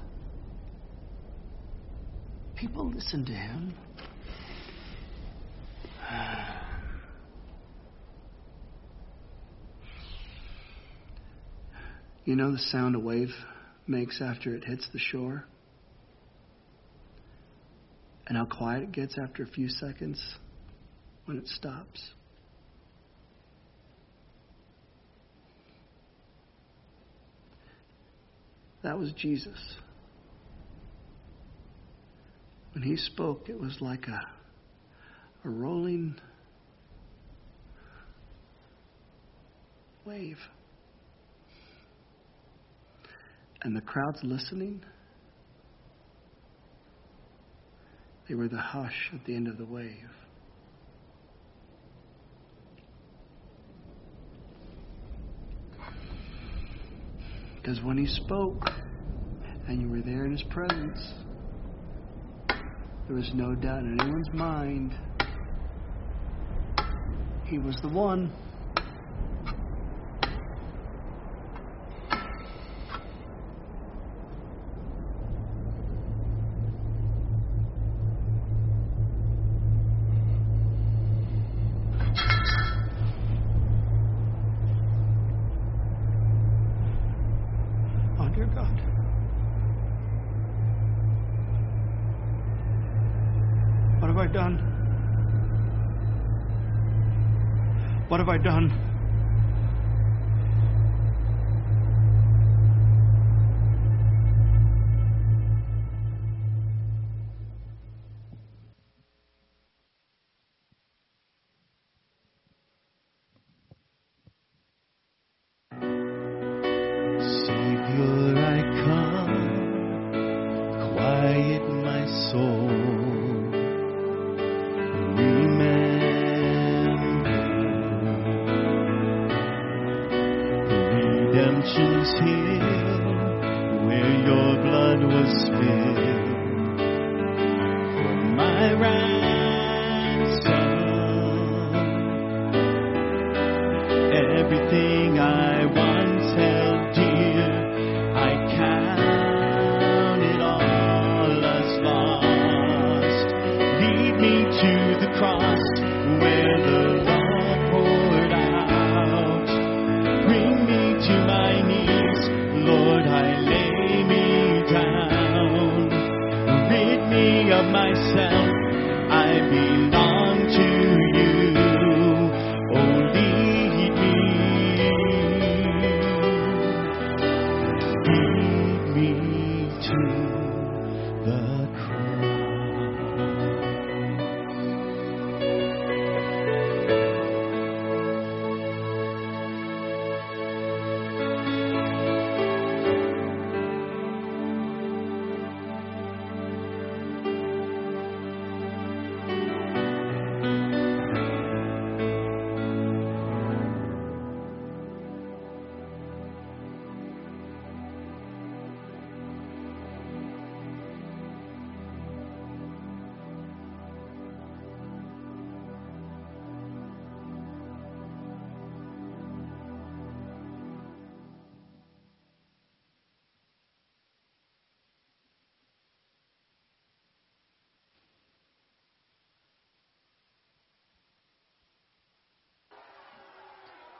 People 2.55 2.91
listen 2.91 3.25
to 3.25 3.31
him. 3.31 3.73
You 12.25 12.35
know 12.35 12.51
the 12.51 12.59
sound 12.59 12.95
a 12.95 12.99
wave 12.99 13.31
makes 13.87 14.21
after 14.21 14.53
it 14.53 14.65
hits 14.65 14.87
the 14.93 14.99
shore? 14.99 15.45
And 18.27 18.37
how 18.37 18.45
quiet 18.45 18.83
it 18.83 18.91
gets 18.91 19.17
after 19.17 19.43
a 19.43 19.47
few 19.47 19.69
seconds 19.69 20.21
when 21.25 21.37
it 21.37 21.47
stops. 21.47 22.01
That 28.83 28.97
was 28.97 29.13
Jesus. 29.13 29.57
When 32.73 32.83
he 32.83 32.97
spoke, 32.97 33.49
it 33.49 33.59
was 33.59 33.77
like 33.81 34.07
a, 34.07 34.21
a 35.45 35.49
rolling 35.49 36.15
wave. 40.05 40.37
And 43.63 43.75
the 43.75 43.81
crowd's 43.81 44.19
listening. 44.23 44.83
They 48.27 48.35
were 48.35 48.49
the 48.49 48.57
hush 48.57 49.11
at 49.13 49.23
the 49.25 49.35
end 49.35 49.47
of 49.47 49.57
the 49.57 49.65
wave. 49.65 50.11
Because 57.55 57.81
when 57.81 57.97
he 57.97 58.05
spoke 58.05 58.69
and 59.67 59.81
you 59.81 59.89
were 59.89 60.01
there 60.01 60.25
in 60.25 60.31
his 60.31 60.43
presence, 60.43 61.13
there 63.07 63.15
was 63.15 63.29
no 63.33 63.55
doubt 63.55 63.79
in 63.79 63.99
anyone's 63.99 64.33
mind 64.33 64.93
he 67.45 67.57
was 67.57 67.77
the 67.81 67.89
one. 67.89 68.46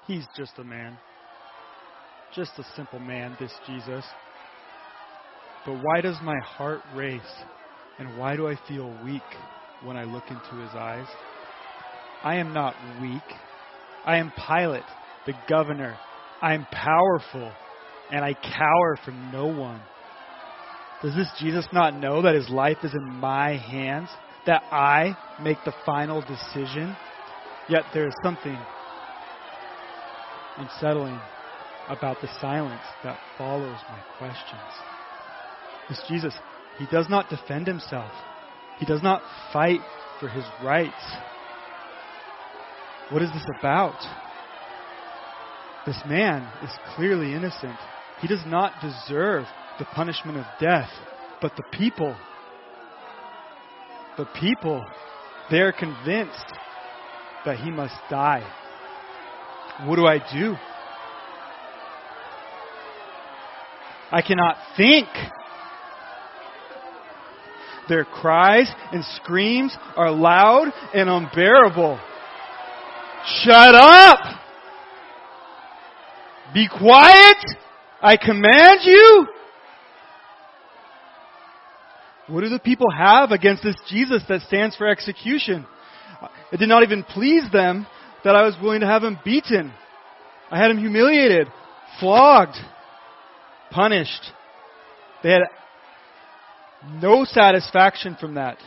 He's 0.07 0.25
just 0.37 0.53
a 0.57 0.63
man. 0.63 0.97
Just 2.33 2.51
a 2.57 2.63
simple 2.75 2.99
man, 2.99 3.35
this 3.39 3.51
Jesus. 3.67 4.05
But 5.65 5.83
why 5.83 6.01
does 6.01 6.15
my 6.23 6.39
heart 6.39 6.81
race? 6.95 7.21
And 7.99 8.17
why 8.17 8.35
do 8.37 8.47
I 8.47 8.57
feel 8.67 8.95
weak 9.03 9.21
when 9.83 9.97
I 9.97 10.05
look 10.05 10.23
into 10.29 10.61
his 10.61 10.71
eyes? 10.73 11.07
I 12.23 12.35
am 12.35 12.53
not 12.53 12.75
weak. 13.01 13.21
I 14.05 14.17
am 14.17 14.31
Pilate, 14.47 14.83
the 15.25 15.33
governor. 15.49 15.97
I 16.41 16.53
am 16.53 16.65
powerful, 16.71 17.51
and 18.11 18.23
I 18.23 18.33
cower 18.33 18.97
from 19.03 19.31
no 19.31 19.47
one. 19.47 19.81
Does 21.01 21.15
this 21.15 21.29
Jesus 21.39 21.67
not 21.73 21.95
know 21.95 22.21
that 22.21 22.35
his 22.35 22.49
life 22.49 22.77
is 22.83 22.93
in 22.93 23.15
my 23.15 23.57
hands? 23.57 24.09
That 24.45 24.63
I 24.71 25.17
make 25.41 25.57
the 25.65 25.73
final 25.85 26.21
decision? 26.21 26.95
Yet 27.67 27.83
there 27.93 28.07
is 28.07 28.13
something 28.23 28.57
unsettling 30.57 31.19
about 31.89 32.21
the 32.21 32.27
silence 32.41 32.81
that 33.03 33.17
follows 33.37 33.77
my 33.89 33.99
questions. 34.17 34.61
This 35.89 36.01
Jesus, 36.07 36.33
he 36.77 36.85
does 36.91 37.07
not 37.09 37.29
defend 37.29 37.67
himself. 37.67 38.11
He 38.79 38.85
does 38.85 39.01
not 39.01 39.21
fight 39.53 39.79
for 40.19 40.27
his 40.27 40.43
rights. 40.63 40.93
What 43.09 43.21
is 43.21 43.31
this 43.31 43.45
about? 43.59 43.95
This 45.85 46.01
man 46.05 46.45
is 46.63 46.71
clearly 46.95 47.33
innocent. 47.33 47.77
He 48.19 48.27
does 48.27 48.43
not 48.45 48.73
deserve 48.81 49.45
the 49.79 49.85
punishment 49.85 50.37
of 50.37 50.45
death, 50.59 50.89
but 51.41 51.55
the 51.55 51.63
people, 51.71 52.15
the 54.17 54.25
people, 54.39 54.85
they 55.49 55.59
are 55.59 55.71
convinced 55.71 56.51
that 57.45 57.57
he 57.57 57.71
must 57.71 57.95
die. 58.09 58.45
What 59.85 59.97
do 59.97 60.07
I 60.07 60.17
do? 60.17 60.55
I 64.11 64.21
cannot 64.21 64.57
think. 64.75 65.07
Their 67.89 68.03
cries 68.03 68.69
and 68.91 69.03
screams 69.15 69.75
are 69.95 70.11
loud 70.11 70.73
and 70.93 71.09
unbearable. 71.09 71.99
Shut 73.43 73.75
up! 73.75 74.19
Be 76.53 76.67
quiet! 76.67 77.37
I 78.01 78.17
command 78.17 78.79
you! 78.83 79.27
What 82.27 82.41
do 82.41 82.49
the 82.49 82.59
people 82.59 82.87
have 82.91 83.31
against 83.31 83.63
this 83.63 83.75
Jesus 83.89 84.21
that 84.27 84.41
stands 84.41 84.75
for 84.75 84.87
execution? 84.87 85.65
It 86.51 86.57
did 86.57 86.67
not 86.67 86.83
even 86.83 87.03
please 87.03 87.43
them 87.53 87.87
that 88.27 88.35
I 88.35 88.43
was 88.43 88.57
willing 88.61 88.81
to 88.81 88.85
have 88.85 89.05
him 89.05 89.17
beaten. 89.23 89.73
I 90.51 90.57
had 90.59 90.69
him 90.69 90.79
humiliated, 90.79 91.47
flogged, 91.97 92.57
punished. 93.71 94.33
They 95.23 95.31
had 95.31 95.43
no 97.01 97.23
satisfaction 97.23 98.17
from 98.19 98.33
that. 98.33 98.57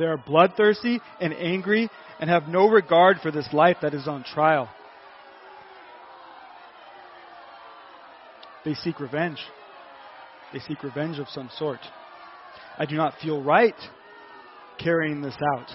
They 0.00 0.06
are 0.06 0.16
bloodthirsty 0.16 1.00
and 1.20 1.32
angry 1.32 1.88
and 2.18 2.28
have 2.28 2.48
no 2.48 2.66
regard 2.66 3.18
for 3.22 3.30
this 3.30 3.46
life 3.52 3.76
that 3.82 3.94
is 3.94 4.08
on 4.08 4.24
trial. 4.24 4.68
They 8.64 8.74
seek 8.74 8.98
revenge. 8.98 9.38
They 10.52 10.58
seek 10.58 10.82
revenge 10.82 11.20
of 11.20 11.28
some 11.28 11.50
sort. 11.56 11.80
I 12.76 12.84
do 12.84 12.96
not 12.96 13.14
feel 13.22 13.40
right 13.40 13.76
carrying 14.76 15.22
this 15.22 15.36
out. 15.56 15.68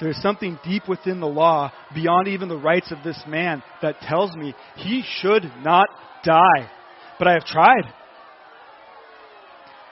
There 0.00 0.08
is 0.08 0.20
something 0.22 0.58
deep 0.64 0.88
within 0.88 1.20
the 1.20 1.26
law, 1.26 1.70
beyond 1.94 2.28
even 2.28 2.48
the 2.48 2.56
rights 2.56 2.90
of 2.90 2.98
this 3.04 3.22
man, 3.28 3.62
that 3.82 4.00
tells 4.00 4.34
me 4.34 4.54
he 4.76 5.04
should 5.20 5.44
not 5.62 5.86
die. 6.24 6.70
But 7.18 7.28
I 7.28 7.34
have 7.34 7.44
tried. 7.44 7.82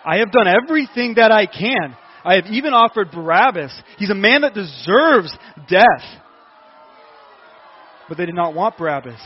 I 0.04 0.18
have 0.18 0.32
done 0.32 0.46
everything 0.48 1.14
that 1.16 1.30
I 1.30 1.44
can. 1.44 1.94
I 2.24 2.36
have 2.36 2.46
even 2.46 2.72
offered 2.72 3.10
Barabbas. 3.10 3.78
He's 3.98 4.10
a 4.10 4.14
man 4.14 4.40
that 4.40 4.54
deserves 4.54 5.36
death. 5.68 6.04
But 8.08 8.16
they 8.16 8.24
did 8.24 8.34
not 8.34 8.54
want 8.54 8.78
Barabbas. 8.78 9.20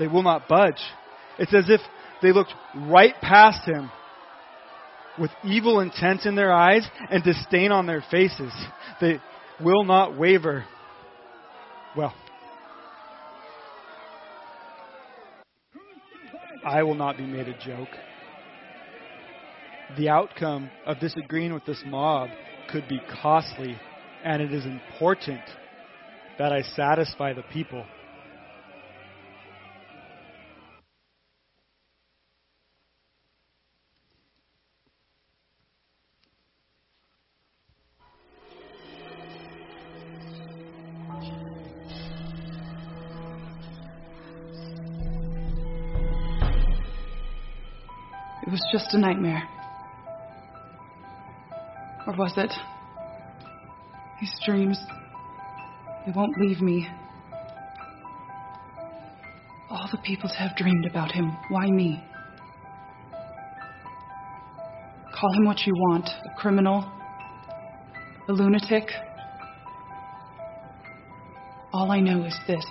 They 0.00 0.08
will 0.08 0.24
not 0.24 0.48
budge. 0.48 0.80
It's 1.38 1.54
as 1.54 1.68
if 1.68 1.80
they 2.22 2.32
looked 2.32 2.52
right 2.74 3.14
past 3.20 3.66
him 3.68 3.90
with 5.18 5.30
evil 5.44 5.78
intent 5.78 6.26
in 6.26 6.34
their 6.34 6.52
eyes 6.52 6.86
and 7.10 7.22
disdain 7.22 7.70
on 7.70 7.86
their 7.86 8.04
faces. 8.10 8.52
They 9.00 9.20
will 9.60 9.84
not 9.84 10.18
waver. 10.18 10.64
Well, 11.96 12.12
I 16.64 16.82
will 16.82 16.94
not 16.94 17.16
be 17.16 17.24
made 17.24 17.48
a 17.48 17.54
joke. 17.54 17.96
The 19.96 20.08
outcome 20.08 20.70
of 20.86 20.98
disagreeing 20.98 21.52
with 21.52 21.64
this 21.66 21.82
mob 21.86 22.30
could 22.68 22.88
be 22.88 22.98
costly, 23.22 23.76
and 24.24 24.42
it 24.42 24.52
is 24.52 24.64
important 24.64 25.42
that 26.38 26.52
I 26.52 26.62
satisfy 26.62 27.34
the 27.34 27.42
people. 27.52 27.86
A 48.94 48.98
nightmare. 48.98 49.42
Or 52.06 52.14
was 52.16 52.32
it? 52.36 52.52
These 54.20 54.32
dreams, 54.44 54.78
they 56.06 56.12
won't 56.14 56.38
leave 56.38 56.60
me. 56.60 56.86
All 59.70 59.88
the 59.90 59.98
peoples 59.98 60.34
have 60.38 60.56
dreamed 60.56 60.86
about 60.86 61.12
him. 61.12 61.36
Why 61.48 61.66
me? 61.66 62.02
Call 65.18 65.32
him 65.32 65.44
what 65.46 65.60
you 65.66 65.72
want 65.74 66.08
a 66.08 66.40
criminal, 66.40 66.90
a 68.28 68.32
lunatic. 68.32 68.84
All 71.72 71.90
I 71.90 72.00
know 72.00 72.24
is 72.24 72.38
this 72.46 72.64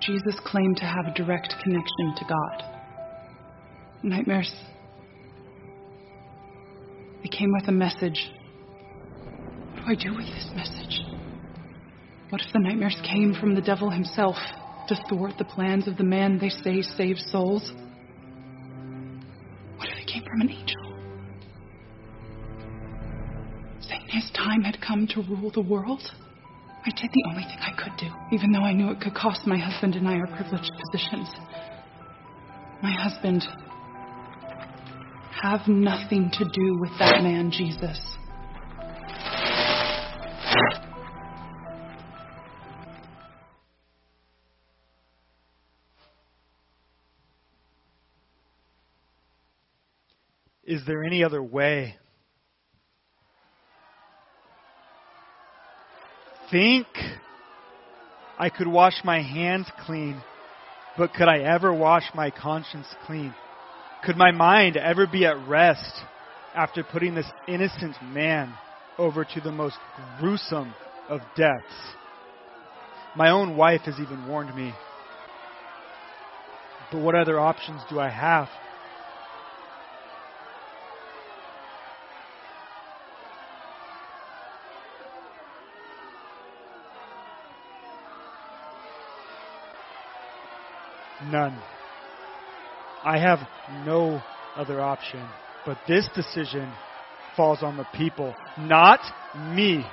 Jesus 0.00 0.38
claimed 0.44 0.76
to 0.78 0.84
have 0.84 1.06
a 1.06 1.14
direct 1.14 1.54
connection 1.62 2.14
to 2.16 2.24
God. 2.28 2.62
Nightmares. 4.02 4.52
Came 7.38 7.52
with 7.52 7.66
a 7.66 7.72
message. 7.72 8.30
What 9.72 9.84
do 9.84 9.90
I 9.90 9.94
do 9.96 10.14
with 10.14 10.26
this 10.26 10.50
message? 10.54 11.00
What 12.28 12.40
if 12.40 12.52
the 12.52 12.60
nightmares 12.60 12.96
came 13.02 13.34
from 13.34 13.56
the 13.56 13.60
devil 13.60 13.90
himself 13.90 14.36
to 14.86 14.94
thwart 15.08 15.32
the 15.36 15.44
plans 15.44 15.88
of 15.88 15.96
the 15.96 16.04
man 16.04 16.38
they 16.38 16.48
say 16.48 16.80
saves 16.82 17.28
souls? 17.32 17.72
What 19.76 19.88
if 19.88 19.98
it 19.98 20.06
came 20.06 20.22
from 20.22 20.42
an 20.42 20.50
angel? 20.50 20.76
Saying 23.80 24.06
his 24.10 24.30
time 24.30 24.62
had 24.62 24.80
come 24.80 25.08
to 25.08 25.22
rule 25.22 25.50
the 25.52 25.60
world, 25.60 26.02
I 26.86 26.90
did 26.90 27.10
the 27.12 27.24
only 27.30 27.42
thing 27.42 27.58
I 27.60 27.72
could 27.72 27.96
do, 27.98 28.12
even 28.30 28.52
though 28.52 28.62
I 28.62 28.72
knew 28.72 28.90
it 28.90 29.00
could 29.00 29.14
cost 29.14 29.44
my 29.44 29.58
husband 29.58 29.96
and 29.96 30.06
I 30.06 30.18
our 30.18 30.28
privileged 30.28 30.70
positions. 30.86 31.28
My 32.80 32.92
husband 32.92 33.44
have 35.44 35.68
nothing 35.68 36.30
to 36.32 36.44
do 36.46 36.78
with 36.80 36.90
that 36.98 37.22
man, 37.22 37.50
Jesus. 37.50 38.00
Is 50.64 50.80
there 50.86 51.04
any 51.04 51.22
other 51.22 51.42
way? 51.42 51.94
Think 56.50 56.86
I 58.38 58.48
could 58.48 58.66
wash 58.66 58.94
my 59.04 59.20
hands 59.20 59.66
clean, 59.84 60.22
but 60.96 61.12
could 61.12 61.28
I 61.28 61.40
ever 61.40 61.74
wash 61.74 62.04
my 62.14 62.30
conscience 62.30 62.86
clean? 63.06 63.34
Could 64.04 64.16
my 64.18 64.32
mind 64.32 64.76
ever 64.76 65.06
be 65.06 65.24
at 65.24 65.48
rest 65.48 66.02
after 66.54 66.84
putting 66.84 67.14
this 67.14 67.30
innocent 67.48 67.96
man 68.02 68.54
over 68.98 69.24
to 69.24 69.40
the 69.40 69.50
most 69.50 69.78
gruesome 70.20 70.74
of 71.08 71.22
deaths? 71.34 71.96
My 73.16 73.30
own 73.30 73.56
wife 73.56 73.80
has 73.86 73.98
even 73.98 74.28
warned 74.28 74.54
me. 74.54 74.74
But 76.92 76.98
what 76.98 77.14
other 77.14 77.40
options 77.40 77.80
do 77.88 77.98
I 77.98 78.10
have? 78.10 78.48
None. 91.22 91.58
I 93.04 93.18
have 93.18 93.40
no 93.84 94.20
other 94.56 94.80
option. 94.80 95.28
But 95.66 95.78
this 95.86 96.08
decision 96.14 96.72
falls 97.36 97.62
on 97.62 97.76
the 97.76 97.86
people, 97.94 98.34
not 98.58 99.00
me. 99.54 99.84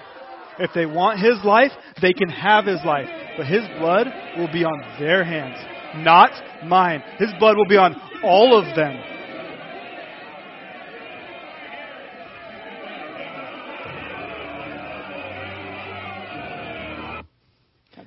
If 0.60 0.72
they 0.74 0.86
want 0.86 1.20
his 1.20 1.44
life, 1.44 1.72
they 2.02 2.14
can 2.14 2.30
have 2.30 2.66
his 2.66 2.80
life. 2.86 3.08
But 3.38 3.48
his 3.48 3.68
blood 3.80 4.08
will 4.38 4.52
be 4.52 4.64
on 4.64 5.00
their 5.00 5.24
hands, 5.24 5.58
not 5.96 6.32
mine. 6.66 7.04
His 7.18 7.30
blood 7.40 7.58
will 7.58 7.68
be 7.68 7.78
on 7.78 7.96
all 8.24 8.58
of 8.58 8.76
them. 8.76 9.02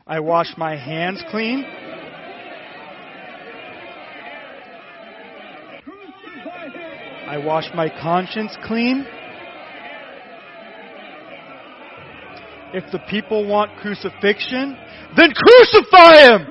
I 0.06 0.20
wash 0.20 0.48
my 0.56 0.76
hands 0.76 1.22
clean. 1.30 1.64
I 7.26 7.38
wash 7.38 7.64
my 7.74 7.88
conscience 7.88 8.56
clean. 8.64 9.06
If 12.74 12.90
the 12.92 12.98
people 13.08 13.46
want 13.46 13.76
crucifixion, 13.78 14.76
then 15.16 15.32
crucify 15.32 16.16
him! 16.26 16.46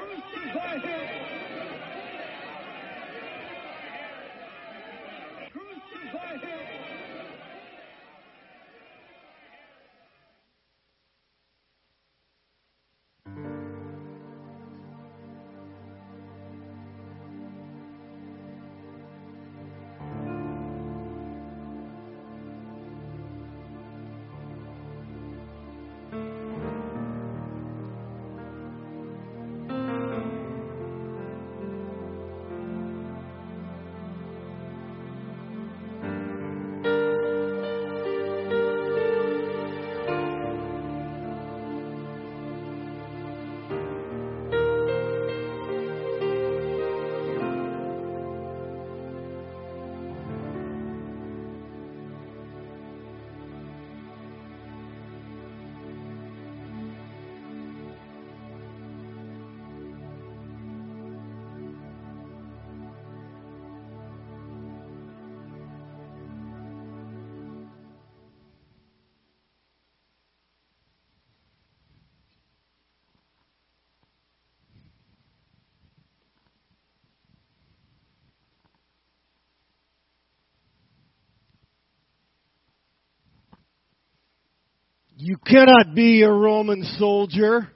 Cannot 85.53 85.93
be 85.93 86.23
a 86.23 86.31
Roman 86.31 86.83
soldier 86.97 87.67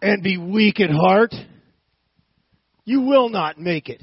and 0.00 0.22
be 0.22 0.38
weak 0.38 0.80
at 0.80 0.88
heart. 0.88 1.34
You 2.86 3.02
will 3.02 3.28
not 3.28 3.58
make 3.58 3.90
it. 3.90 4.02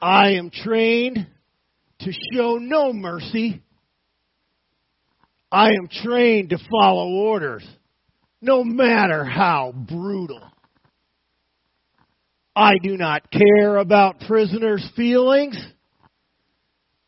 I 0.00 0.30
am 0.30 0.50
trained 0.50 1.26
to 2.00 2.12
show 2.32 2.56
no 2.56 2.94
mercy. 2.94 3.62
I 5.52 5.72
am 5.72 5.88
trained 5.90 6.50
to 6.50 6.58
follow 6.70 7.10
orders, 7.10 7.66
no 8.40 8.64
matter 8.64 9.24
how 9.24 9.74
brutal. 9.76 10.40
I 12.54 12.78
do 12.82 12.96
not 12.96 13.30
care 13.30 13.76
about 13.76 14.20
prisoners' 14.20 14.88
feelings. 14.96 15.58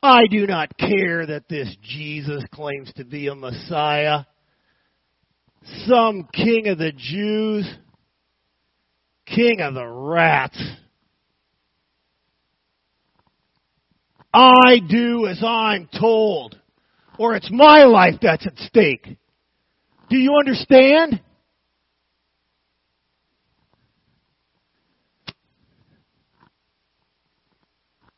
I 0.03 0.27
do 0.31 0.47
not 0.47 0.79
care 0.79 1.27
that 1.27 1.49
this 1.49 1.75
Jesus 1.83 2.45
claims 2.53 2.93
to 2.97 3.05
be 3.05 3.27
a 3.27 3.35
Messiah, 3.35 4.21
some 5.87 6.29
king 6.33 6.69
of 6.69 6.79
the 6.79 6.93
Jews, 6.93 7.69
king 9.27 9.61
of 9.61 9.75
the 9.75 9.87
rats. 9.87 10.63
I 14.33 14.79
do 14.89 15.27
as 15.27 15.43
I'm 15.45 15.89
told, 15.99 16.57
or 17.19 17.35
it's 17.35 17.51
my 17.51 17.83
life 17.85 18.21
that's 18.23 18.47
at 18.47 18.57
stake. 18.59 19.19
Do 20.09 20.17
you 20.17 20.37
understand? 20.39 21.21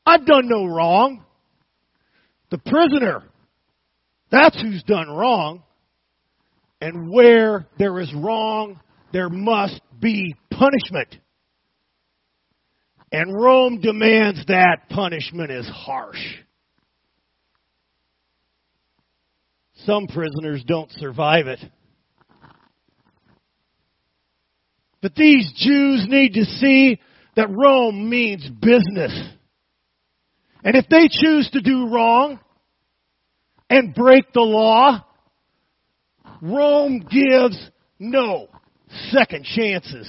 I've 0.04 0.26
done 0.26 0.46
no 0.46 0.66
wrong. 0.66 1.24
The 2.50 2.58
prisoner, 2.58 3.22
that's 4.30 4.60
who's 4.60 4.82
done 4.82 5.08
wrong. 5.08 5.62
And 6.80 7.10
where 7.10 7.66
there 7.78 8.00
is 8.00 8.12
wrong, 8.14 8.80
there 9.12 9.28
must 9.28 9.80
be 10.00 10.34
punishment. 10.50 11.16
And 13.12 13.34
Rome 13.34 13.80
demands 13.80 14.44
that 14.46 14.88
punishment 14.88 15.50
is 15.50 15.68
harsh. 15.68 16.22
Some 19.84 20.06
prisoners 20.06 20.62
don't 20.66 20.90
survive 20.92 21.46
it. 21.48 21.60
But 25.02 25.14
these 25.14 25.50
Jews 25.56 26.06
need 26.08 26.34
to 26.34 26.44
see 26.44 27.00
that 27.36 27.48
Rome 27.50 28.08
means 28.08 28.48
business. 28.48 29.12
And 30.62 30.76
if 30.76 30.88
they 30.88 31.08
choose 31.08 31.48
to 31.52 31.60
do 31.60 31.88
wrong 31.88 32.38
and 33.68 33.94
break 33.94 34.32
the 34.32 34.40
law, 34.40 35.04
Rome 36.42 37.06
gives 37.10 37.58
no 37.98 38.48
second 39.10 39.44
chances. 39.44 40.08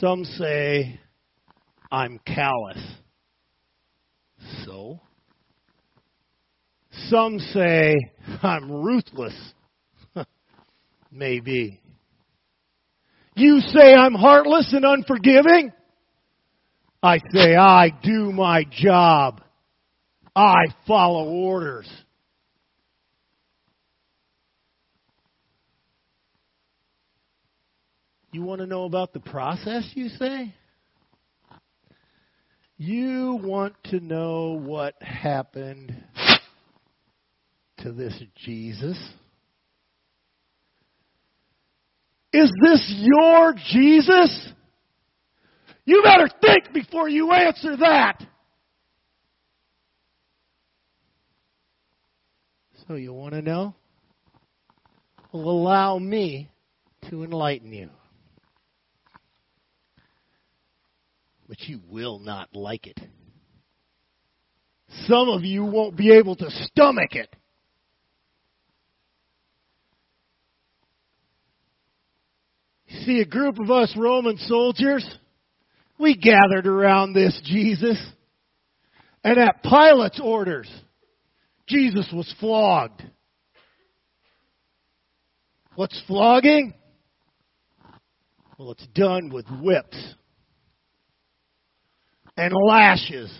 Some 0.00 0.24
say 0.24 0.98
I'm 1.90 2.18
callous. 2.26 2.82
So? 4.64 5.00
Some 7.08 7.38
say 7.38 7.94
I'm 8.42 8.70
ruthless. 8.70 9.34
Maybe. 11.12 11.80
You 13.36 13.60
say 13.60 13.94
I'm 13.94 14.14
heartless 14.14 14.72
and 14.72 14.84
unforgiving? 14.84 15.72
I 17.04 17.18
say 17.34 17.54
I 17.54 17.90
do 18.02 18.32
my 18.32 18.64
job. 18.70 19.42
I 20.34 20.64
follow 20.86 21.28
orders. 21.28 21.86
You 28.32 28.42
want 28.42 28.62
to 28.62 28.66
know 28.66 28.84
about 28.84 29.12
the 29.12 29.20
process, 29.20 29.86
you 29.94 30.08
say? 30.08 30.54
You 32.78 33.38
want 33.42 33.74
to 33.90 34.00
know 34.00 34.58
what 34.58 34.94
happened 35.02 35.94
to 37.80 37.92
this 37.92 38.18
Jesus? 38.46 38.96
Is 42.32 42.50
this 42.62 42.94
your 42.98 43.54
Jesus? 43.68 44.54
You 45.84 46.02
better 46.02 46.28
think 46.40 46.72
before 46.72 47.08
you 47.08 47.32
answer 47.32 47.76
that. 47.76 48.24
So 52.86 52.94
you 52.94 53.12
want 53.12 53.34
to 53.34 53.42
know? 53.42 53.74
Well, 55.32 55.48
allow 55.48 55.98
me 55.98 56.50
to 57.10 57.24
enlighten 57.24 57.72
you. 57.72 57.90
But 61.48 61.60
you 61.62 61.80
will 61.90 62.18
not 62.18 62.54
like 62.54 62.86
it. 62.86 62.98
Some 65.06 65.28
of 65.28 65.42
you 65.42 65.64
won't 65.64 65.96
be 65.96 66.12
able 66.12 66.36
to 66.36 66.50
stomach 66.50 67.14
it. 67.14 67.34
See, 73.04 73.20
a 73.20 73.26
group 73.26 73.58
of 73.58 73.70
us 73.70 73.94
Roman 73.98 74.38
soldiers, 74.38 75.04
we 75.98 76.16
gathered 76.16 76.66
around 76.66 77.12
this 77.12 77.40
Jesus. 77.44 78.00
And 79.22 79.38
at 79.38 79.62
Pilate's 79.62 80.20
orders, 80.22 80.70
Jesus 81.66 82.08
was 82.12 82.32
flogged. 82.40 83.02
What's 85.76 86.00
flogging? 86.06 86.74
Well, 88.58 88.72
it's 88.72 88.86
done 88.88 89.30
with 89.32 89.46
whips 89.60 90.14
and 92.36 92.52
lashes. 92.52 93.32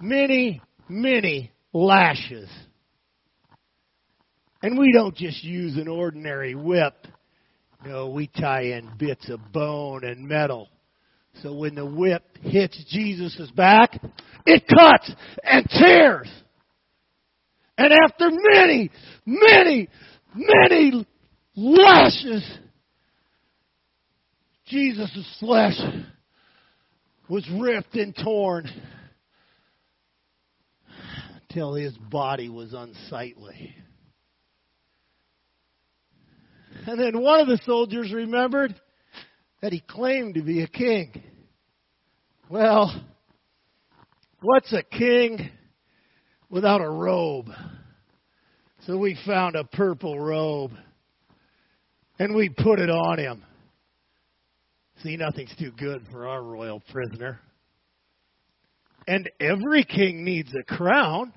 Many, 0.00 0.60
many 0.88 1.52
lashes. 1.72 2.48
And 4.62 4.78
we 4.78 4.92
don't 4.92 5.14
just 5.14 5.44
use 5.44 5.76
an 5.76 5.86
ordinary 5.86 6.54
whip. 6.54 7.06
No, 7.84 8.08
we 8.08 8.26
tie 8.26 8.62
in 8.62 8.90
bits 8.98 9.28
of 9.30 9.52
bone 9.52 10.04
and 10.04 10.26
metal. 10.26 10.68
So 11.42 11.54
when 11.54 11.74
the 11.74 11.86
whip 11.86 12.22
hits 12.42 12.82
Jesus' 12.88 13.50
back, 13.52 14.00
it 14.44 14.64
cuts 14.66 15.12
and 15.44 15.66
tears. 15.70 16.28
And 17.76 17.92
after 18.04 18.30
many, 18.30 18.90
many, 19.24 19.88
many 20.34 21.06
lashes, 21.54 22.58
Jesus' 24.66 25.36
flesh 25.38 25.78
was 27.28 27.48
ripped 27.60 27.94
and 27.94 28.16
torn 28.16 28.68
till 31.52 31.74
his 31.74 31.96
body 31.96 32.48
was 32.48 32.72
unsightly. 32.72 33.74
And 36.86 36.98
then 36.98 37.20
one 37.20 37.40
of 37.40 37.46
the 37.46 37.60
soldiers 37.64 38.12
remembered 38.12 38.74
that 39.60 39.72
he 39.72 39.80
claimed 39.80 40.34
to 40.34 40.42
be 40.42 40.62
a 40.62 40.68
king. 40.68 41.22
Well, 42.48 43.04
what's 44.40 44.72
a 44.72 44.82
king 44.82 45.50
without 46.48 46.80
a 46.80 46.88
robe? 46.88 47.48
So 48.86 48.96
we 48.96 49.18
found 49.26 49.56
a 49.56 49.64
purple 49.64 50.18
robe 50.18 50.72
and 52.18 52.34
we 52.34 52.48
put 52.48 52.80
it 52.80 52.90
on 52.90 53.18
him. 53.18 53.44
See, 55.02 55.16
nothing's 55.16 55.54
too 55.58 55.72
good 55.72 56.06
for 56.10 56.26
our 56.26 56.42
royal 56.42 56.80
prisoner. 56.80 57.40
And 59.06 59.30
every 59.40 59.84
king 59.84 60.24
needs 60.24 60.52
a 60.54 60.62
crown. 60.62 61.32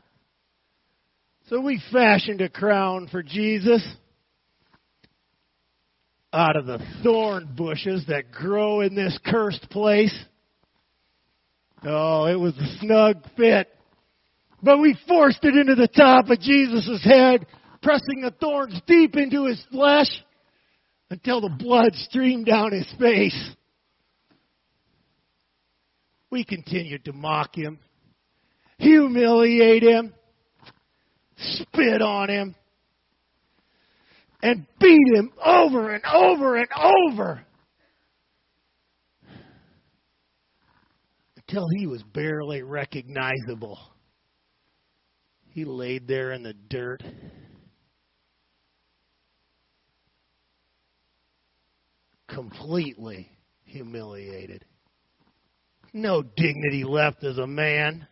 So 1.47 1.61
we 1.61 1.81
fashioned 1.91 2.41
a 2.41 2.49
crown 2.49 3.07
for 3.11 3.21
Jesus 3.21 3.85
out 6.33 6.55
of 6.55 6.65
the 6.65 6.79
thorn 7.03 7.49
bushes 7.55 8.05
that 8.07 8.31
grow 8.31 8.81
in 8.81 8.95
this 8.95 9.17
cursed 9.25 9.69
place. 9.69 10.17
Oh, 11.83 12.25
it 12.25 12.39
was 12.39 12.55
a 12.57 12.77
snug 12.79 13.17
fit. 13.35 13.67
But 14.63 14.79
we 14.79 14.97
forced 15.07 15.43
it 15.43 15.55
into 15.55 15.75
the 15.75 15.87
top 15.87 16.29
of 16.29 16.39
Jesus' 16.39 17.03
head, 17.03 17.45
pressing 17.81 18.21
the 18.21 18.31
thorns 18.39 18.79
deep 18.85 19.15
into 19.15 19.45
his 19.45 19.61
flesh 19.71 20.09
until 21.09 21.41
the 21.41 21.49
blood 21.49 21.93
streamed 21.95 22.45
down 22.45 22.71
his 22.71 22.87
face. 22.99 23.51
We 26.29 26.45
continued 26.45 27.05
to 27.05 27.13
mock 27.13 27.57
him, 27.57 27.79
humiliate 28.77 29.83
him, 29.83 30.13
spit 31.35 32.01
on 32.01 32.29
him, 32.29 32.55
and 34.41 34.65
beat 34.79 35.15
him 35.15 35.31
over 35.43 35.93
and 35.93 36.03
over 36.05 36.55
and 36.55 36.67
over 36.73 37.45
until 41.51 41.67
he 41.75 41.85
was 41.85 42.01
barely 42.03 42.61
recognizable. 42.61 43.77
He 45.49 45.65
laid 45.65 46.07
there 46.07 46.31
in 46.31 46.43
the 46.43 46.53
dirt. 46.53 47.03
Completely 52.29 53.29
humiliated. 53.65 54.63
No 55.91 56.21
dignity 56.21 56.85
left 56.85 57.25
as 57.25 57.37
a 57.37 57.47
man. 57.47 58.07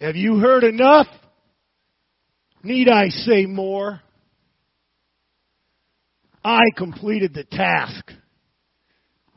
Have 0.00 0.16
you 0.16 0.38
heard 0.38 0.64
enough? 0.64 1.06
Need 2.62 2.88
I 2.88 3.08
say 3.08 3.46
more? 3.46 4.00
I 6.44 6.62
completed 6.76 7.34
the 7.34 7.44
task. 7.44 8.10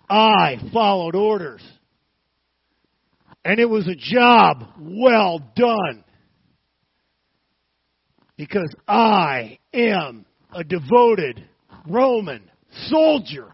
I 0.10 0.58
followed 0.72 1.16
orders. 1.16 1.64
And 3.46 3.60
it 3.60 3.66
was 3.66 3.88
a 3.88 3.96
job 3.96 4.64
well 4.80 5.40
done. 5.56 6.04
Because 8.38 8.74
I 8.88 9.60
am 9.74 10.26
a 10.54 10.64
devoted 10.64 11.44
Roman 11.88 12.50
soldier. 12.88 13.54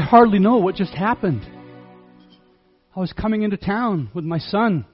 I 0.00 0.02
hardly 0.02 0.38
know 0.38 0.56
what 0.56 0.76
just 0.76 0.94
happened. 0.94 1.46
I 2.96 3.00
was 3.00 3.12
coming 3.12 3.42
into 3.42 3.58
town 3.58 4.08
with 4.14 4.24
my 4.24 4.38
son 4.38 4.86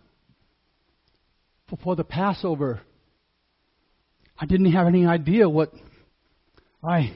before 1.71 1.95
the 1.95 2.03
Passover. 2.03 2.81
I 4.37 4.47
didn't 4.47 4.73
have 4.73 4.89
any 4.89 5.07
idea 5.07 5.49
what 5.49 5.71
I 6.83 7.13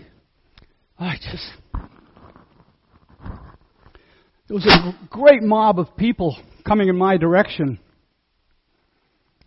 I 1.00 1.16
just 1.16 1.52
there 4.46 4.54
was 4.54 4.66
a 4.66 4.96
great 5.10 5.42
mob 5.42 5.80
of 5.80 5.96
people 5.96 6.38
coming 6.64 6.88
in 6.88 6.96
my 6.96 7.16
direction. 7.16 7.80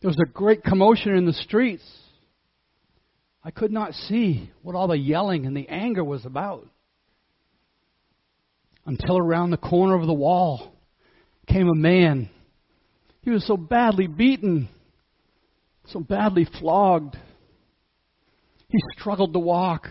There 0.01 0.09
was 0.09 0.19
a 0.19 0.29
great 0.29 0.65
commotion 0.65 1.15
in 1.15 1.25
the 1.25 1.31
streets. 1.31 1.89
I 3.41 3.51
could 3.51 3.71
not 3.71 3.93
see 3.93 4.51
what 4.63 4.75
all 4.75 4.89
the 4.89 4.97
yelling 4.97 5.45
and 5.45 5.55
the 5.55 5.69
anger 5.69 6.03
was 6.03 6.25
about 6.25 6.67
until 8.85 9.17
around 9.17 9.51
the 9.51 9.57
corner 9.57 9.95
of 9.95 10.07
the 10.07 10.13
wall 10.13 10.73
came 11.47 11.67
a 11.67 11.75
man. 11.75 12.29
He 13.21 13.29
was 13.29 13.45
so 13.45 13.55
badly 13.55 14.07
beaten, 14.07 14.67
so 15.87 15.99
badly 15.99 16.47
flogged. 16.59 17.17
He 18.67 18.77
struggled 18.97 19.33
to 19.33 19.39
walk. 19.39 19.87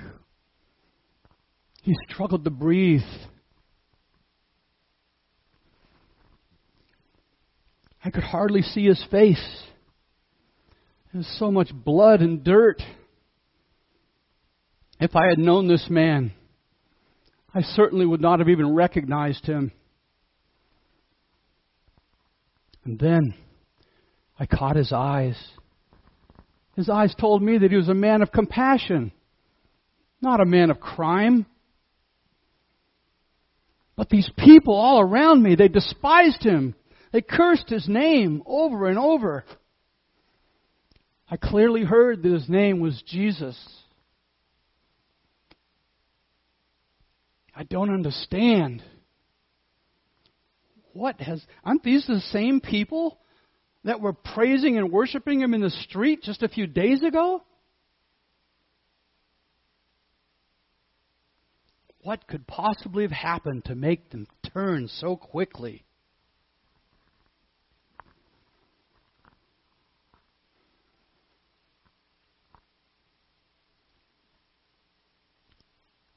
He 1.82 1.94
struggled 2.08 2.44
to 2.44 2.50
breathe. 2.50 3.00
I 8.04 8.10
could 8.10 8.24
hardly 8.24 8.62
see 8.62 8.84
his 8.84 9.02
face. 9.10 9.62
There 11.12 11.18
was 11.18 11.36
so 11.38 11.50
much 11.50 11.70
blood 11.72 12.20
and 12.20 12.42
dirt. 12.42 12.82
If 14.98 15.14
I 15.14 15.28
had 15.28 15.38
known 15.38 15.68
this 15.68 15.86
man, 15.88 16.32
I 17.54 17.62
certainly 17.62 18.06
would 18.06 18.20
not 18.20 18.38
have 18.38 18.48
even 18.48 18.74
recognized 18.74 19.44
him. 19.46 19.72
And 22.84 22.98
then 22.98 23.34
I 24.38 24.46
caught 24.46 24.76
his 24.76 24.92
eyes. 24.92 25.36
His 26.76 26.88
eyes 26.88 27.14
told 27.18 27.42
me 27.42 27.58
that 27.58 27.70
he 27.70 27.76
was 27.76 27.88
a 27.88 27.94
man 27.94 28.22
of 28.22 28.32
compassion, 28.32 29.12
not 30.20 30.40
a 30.40 30.46
man 30.46 30.70
of 30.70 30.80
crime. 30.80 31.46
But 33.94 34.08
these 34.08 34.30
people 34.38 34.74
all 34.74 35.00
around 35.00 35.42
me, 35.42 35.54
they 35.54 35.68
despised 35.68 36.42
him. 36.42 36.74
They 37.12 37.20
cursed 37.20 37.68
his 37.68 37.86
name 37.86 38.42
over 38.46 38.88
and 38.88 38.98
over. 38.98 39.44
I 41.30 41.36
clearly 41.36 41.84
heard 41.84 42.22
that 42.22 42.32
his 42.32 42.48
name 42.48 42.80
was 42.80 43.02
Jesus. 43.06 43.56
I 47.54 47.64
don't 47.64 47.92
understand. 47.92 48.82
What 50.92 51.20
has. 51.20 51.44
Aren't 51.64 51.82
these 51.82 52.06
the 52.06 52.20
same 52.32 52.60
people 52.60 53.18
that 53.84 54.00
were 54.00 54.12
praising 54.12 54.78
and 54.78 54.90
worshiping 54.90 55.40
him 55.40 55.54
in 55.54 55.60
the 55.60 55.70
street 55.70 56.22
just 56.22 56.42
a 56.42 56.48
few 56.48 56.66
days 56.66 57.02
ago? 57.02 57.42
What 62.02 62.26
could 62.26 62.46
possibly 62.46 63.04
have 63.04 63.12
happened 63.12 63.64
to 63.66 63.74
make 63.74 64.10
them 64.10 64.26
turn 64.52 64.88
so 64.88 65.16
quickly? 65.16 65.84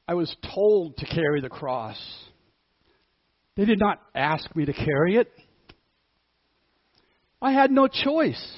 I 0.07 0.13
was 0.13 0.35
told 0.53 0.97
to 0.97 1.05
carry 1.05 1.41
the 1.41 1.49
cross. 1.49 1.97
They 3.55 3.65
did 3.65 3.79
not 3.79 4.01
ask 4.13 4.53
me 4.55 4.65
to 4.65 4.73
carry 4.73 5.15
it. 5.15 5.31
I 7.41 7.51
had 7.51 7.71
no 7.71 7.87
choice 7.87 8.57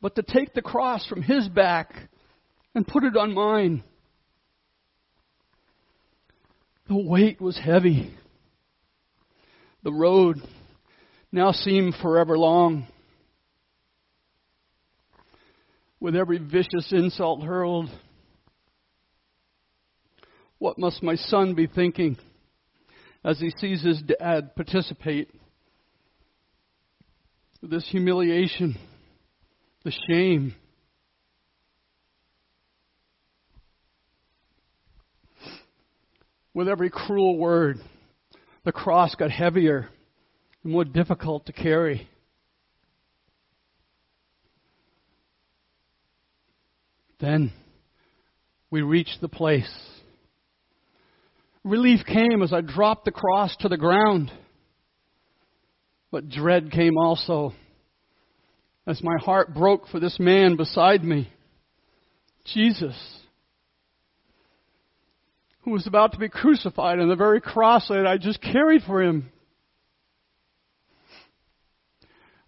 but 0.00 0.14
to 0.16 0.22
take 0.22 0.54
the 0.54 0.62
cross 0.62 1.06
from 1.06 1.22
his 1.22 1.48
back 1.48 1.94
and 2.74 2.86
put 2.86 3.04
it 3.04 3.16
on 3.16 3.34
mine. 3.34 3.82
The 6.88 6.96
weight 6.96 7.40
was 7.40 7.58
heavy. 7.58 8.14
The 9.82 9.92
road 9.92 10.40
now 11.32 11.52
seemed 11.52 11.94
forever 12.00 12.38
long. 12.38 12.86
With 15.98 16.14
every 16.14 16.38
vicious 16.38 16.92
insult 16.92 17.42
hurled, 17.42 17.88
what 20.58 20.78
must 20.78 21.02
my 21.02 21.16
son 21.16 21.54
be 21.54 21.66
thinking 21.66 22.16
as 23.24 23.38
he 23.38 23.50
sees 23.58 23.82
his 23.82 24.02
dad 24.02 24.54
participate? 24.54 25.30
This 27.62 27.88
humiliation, 27.88 28.76
the 29.84 29.92
shame. 30.08 30.54
With 36.54 36.68
every 36.68 36.90
cruel 36.90 37.36
word, 37.36 37.78
the 38.64 38.72
cross 38.72 39.14
got 39.14 39.30
heavier 39.30 39.88
and 40.62 40.72
more 40.72 40.84
difficult 40.84 41.46
to 41.46 41.52
carry. 41.52 42.08
Then 47.18 47.52
we 48.70 48.82
reached 48.82 49.20
the 49.20 49.28
place 49.28 49.70
Relief 51.66 52.06
came 52.06 52.42
as 52.44 52.52
I 52.52 52.60
dropped 52.60 53.06
the 53.06 53.10
cross 53.10 53.56
to 53.56 53.68
the 53.68 53.76
ground. 53.76 54.30
But 56.12 56.28
dread 56.28 56.70
came 56.70 56.96
also 56.96 57.54
as 58.86 59.02
my 59.02 59.16
heart 59.20 59.52
broke 59.52 59.88
for 59.88 59.98
this 59.98 60.16
man 60.20 60.54
beside 60.54 61.02
me, 61.02 61.28
Jesus, 62.44 62.94
who 65.62 65.72
was 65.72 65.88
about 65.88 66.12
to 66.12 66.20
be 66.20 66.28
crucified 66.28 67.00
on 67.00 67.08
the 67.08 67.16
very 67.16 67.40
cross 67.40 67.88
that 67.88 68.06
I 68.06 68.16
just 68.16 68.40
carried 68.40 68.82
for 68.82 69.02
him. 69.02 69.28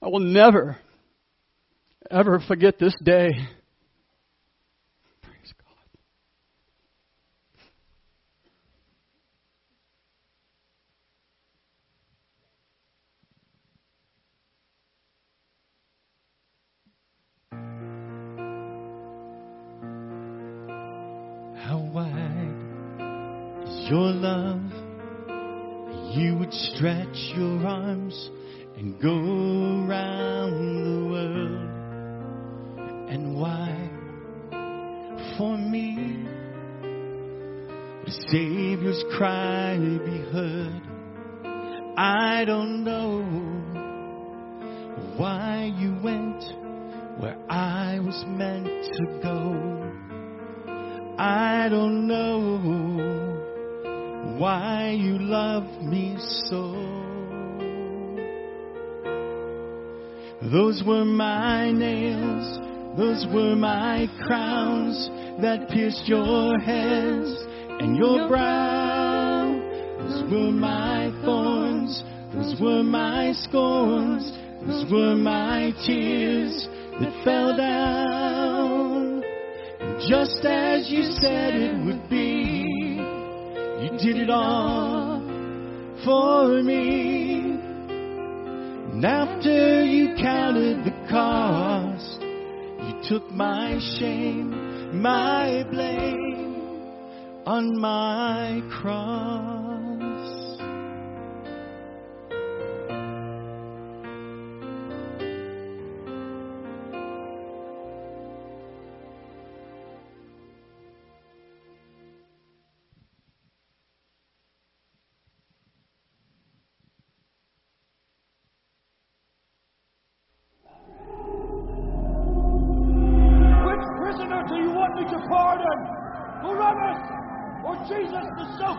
I 0.01 0.07
will 0.07 0.20
never, 0.20 0.77
ever 2.09 2.39
forget 2.47 2.78
this 2.78 2.95
day. 3.03 3.31
Would 26.49 26.55
stretch 26.55 27.33
your 27.37 27.66
arms 27.66 28.31
and 28.77 29.01
go 29.03 29.87
around 29.87 30.85
the 30.85 31.05
world. 31.12 31.69
And 33.11 33.39
why? 33.39 33.91
For 35.37 35.59
me, 35.59 36.27
a 38.07 38.11
Savior's 38.31 39.05
cry 39.16 39.77
be 39.79 40.19
heard? 40.33 40.83
I 41.99 42.45
don't 42.47 42.83
know 42.83 43.23
why 45.16 45.73
you 45.77 45.99
went 46.03 46.45
where 47.20 47.37
I 47.51 47.99
was 47.99 48.25
meant 48.27 48.66
to 48.95 49.20
go. 49.23 49.85
I 51.19 51.69
don't 51.69 52.07
know 52.07 53.27
why 54.36 54.90
you 54.90 55.18
love 55.18 55.64
me 55.82 56.16
so. 56.48 56.72
Those 60.52 60.82
were 60.86 61.05
my 61.05 61.72
nails, 61.72 62.59
those 62.96 63.26
were 63.32 63.56
my 63.56 64.06
crowns 64.26 65.09
that 65.40 65.68
pierced 65.70 66.06
your 66.06 66.59
heads 66.59 67.44
and 67.80 67.96
your 67.96 68.28
brow. 68.28 69.46
Those 69.98 70.22
were 70.30 70.52
my 70.52 71.10
thorns, 71.24 72.02
those 72.34 72.60
were 72.60 72.82
my 72.82 73.32
scorns, 73.32 74.30
those 74.66 74.90
were 74.92 75.14
my 75.14 75.72
tears 75.86 76.68
that 77.00 77.24
fell 77.24 77.56
down. 77.56 79.22
Just 80.09 80.44
as 80.44 80.88
you 80.88 81.02
said 81.20 81.55
it 81.55 81.84
would 81.84 82.09
be, 82.09 82.27
did 83.99 84.16
it 84.16 84.31
all 84.31 85.20
for 86.05 86.62
me. 86.62 87.41
And 88.93 89.05
after 89.05 89.85
you 89.85 90.15
counted 90.16 90.85
the 90.85 90.95
cost, 91.11 92.23
you 92.23 93.09
took 93.09 93.29
my 93.33 93.79
shame, 93.99 95.03
my 95.03 95.65
blame 95.70 96.83
on 97.45 97.77
my 97.81 98.62
cross. 98.81 99.68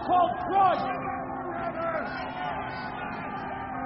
The 0.09 0.15
so-called 0.15 0.31
Christ? 0.47 0.85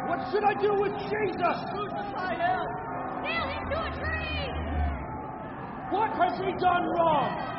What 0.08 0.20
should 0.32 0.44
I 0.44 0.54
do 0.62 0.74
with 0.80 0.94
Jesus? 1.00 1.58
Crucify 1.72 2.36
him! 2.36 2.66
Nail 3.24 3.48
him 3.48 3.70
to 3.70 3.80
a 3.80 3.92
tree! 4.00 4.50
What 5.92 6.12
has 6.12 6.40
he 6.40 6.52
done 6.60 6.86
wrong? 6.98 7.50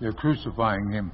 They're 0.00 0.12
crucifying 0.12 0.90
him. 0.90 1.12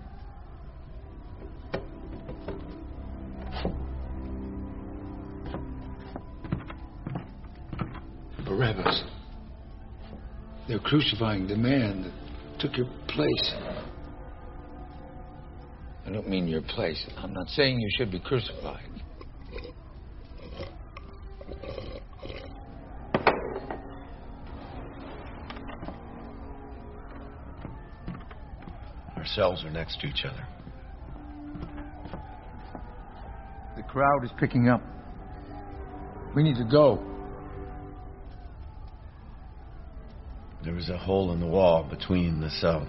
Crucifying 10.87 11.49
the 11.49 11.57
man 11.57 12.03
that 12.05 12.61
took 12.61 12.77
your 12.77 12.87
place. 13.09 13.55
I 16.07 16.11
don't 16.13 16.29
mean 16.29 16.47
your 16.47 16.63
place. 16.63 17.05
I'm 17.19 17.33
not 17.33 17.49
saying 17.49 17.81
you 17.81 17.89
should 17.99 18.13
be 18.13 18.21
crucified. 18.21 18.89
Our 29.17 29.27
cells 29.35 29.65
are 29.65 29.71
next 29.71 30.01
to 30.03 30.07
each 30.07 30.25
other. 30.25 30.47
The 33.77 33.83
crowd 33.83 34.25
is 34.25 34.31
picking 34.39 34.69
up. 34.69 34.83
We 36.37 36.45
need 36.45 36.57
to 36.59 36.65
go. 36.65 37.16
Was 40.87 40.95
a 40.95 40.99
hole 40.99 41.33
in 41.33 41.41
the 41.41 41.47
wall 41.47 41.85
between 41.85 42.41
the 42.41 42.51
cells. 42.51 42.89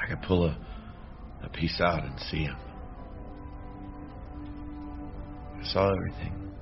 I 0.00 0.08
could 0.08 0.22
pull 0.22 0.46
a, 0.46 0.58
a 1.42 1.48
piece 1.48 1.80
out 1.80 2.04
and 2.04 2.18
see 2.30 2.44
him. 2.44 2.56
I 5.58 5.72
saw 5.72 5.90
everything. 5.92 6.52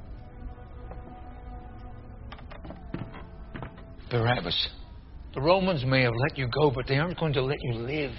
Barabbas. 4.11 4.69
The 5.35 5.41
Romans 5.41 5.85
may 5.85 6.03
have 6.03 6.13
let 6.17 6.39
you 6.39 6.49
go, 6.49 6.71
but 6.71 6.87
they 6.87 6.97
aren't 6.97 7.19
going 7.19 7.33
to 7.35 7.43
let 7.43 7.59
you 7.63 7.75
live. 7.75 8.13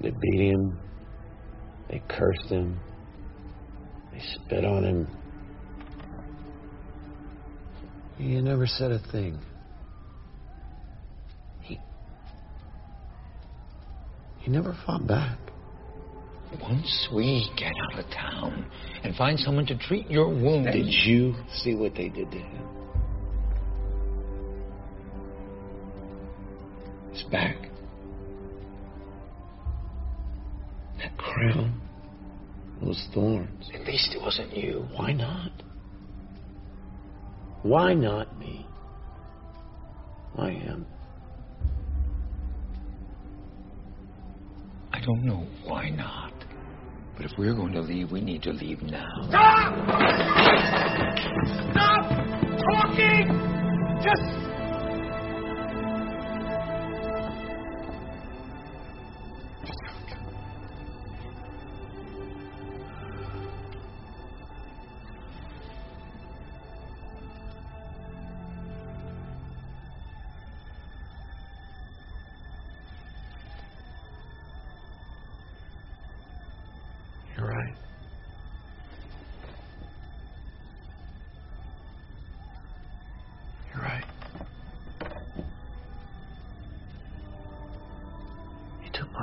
They 0.00 0.10
beat 0.10 0.40
him. 0.40 0.78
They 1.90 2.02
cursed 2.08 2.48
him. 2.48 2.80
They 4.12 4.20
spit 4.20 4.64
on 4.64 4.84
him. 4.84 5.23
He 8.24 8.40
never 8.40 8.66
said 8.66 8.90
a 8.90 8.98
thing. 9.12 9.38
He. 11.60 11.78
He 14.38 14.50
never 14.50 14.74
fought 14.86 15.06
back. 15.06 15.38
Once 16.62 17.08
we 17.14 17.50
get 17.58 17.72
out 17.92 17.98
of 17.98 18.10
town 18.10 18.70
and 19.02 19.14
find 19.14 19.38
someone 19.38 19.66
to 19.66 19.76
treat 19.76 20.10
your 20.10 20.28
wound, 20.28 20.72
Did 20.72 20.86
you 20.86 21.34
see 21.52 21.74
what 21.74 21.94
they 21.96 22.08
did 22.08 22.30
to 22.30 22.38
him? 22.38 22.68
His 27.12 27.24
back. 27.24 27.56
That 30.96 31.14
crown. 31.18 31.78
Those 32.82 33.06
thorns. 33.12 33.70
At 33.74 33.82
least 33.82 34.14
it 34.14 34.22
wasn't 34.22 34.56
you. 34.56 34.86
Why 34.96 35.12
not? 35.12 35.50
Why 37.64 37.94
not 37.94 38.38
me? 38.38 38.66
I 40.36 40.50
am. 40.50 40.84
I 44.92 45.00
don't 45.00 45.24
know 45.24 45.46
why 45.64 45.88
not. 45.88 46.34
But 47.16 47.24
if 47.24 47.32
we're 47.38 47.54
going 47.54 47.72
to 47.72 47.80
leave, 47.80 48.12
we 48.12 48.20
need 48.20 48.42
to 48.42 48.52
leave 48.52 48.82
now. 48.82 49.08
Stop! 49.30 49.74
Stop 51.72 52.10
talking! 52.70 53.28
Just 54.02 54.53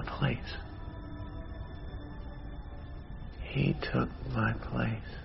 my 0.01 0.09
place. 0.11 0.37
He 3.41 3.75
took 3.81 4.09
my 4.33 4.53
place. 4.53 5.20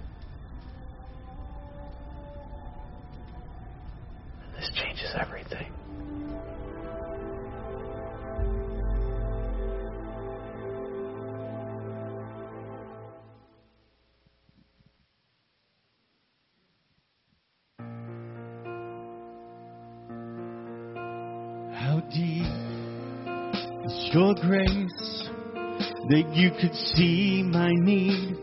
That 26.09 26.35
you 26.35 26.51
could 26.61 26.75
see 26.95 27.43
my 27.43 27.71
need 27.73 28.37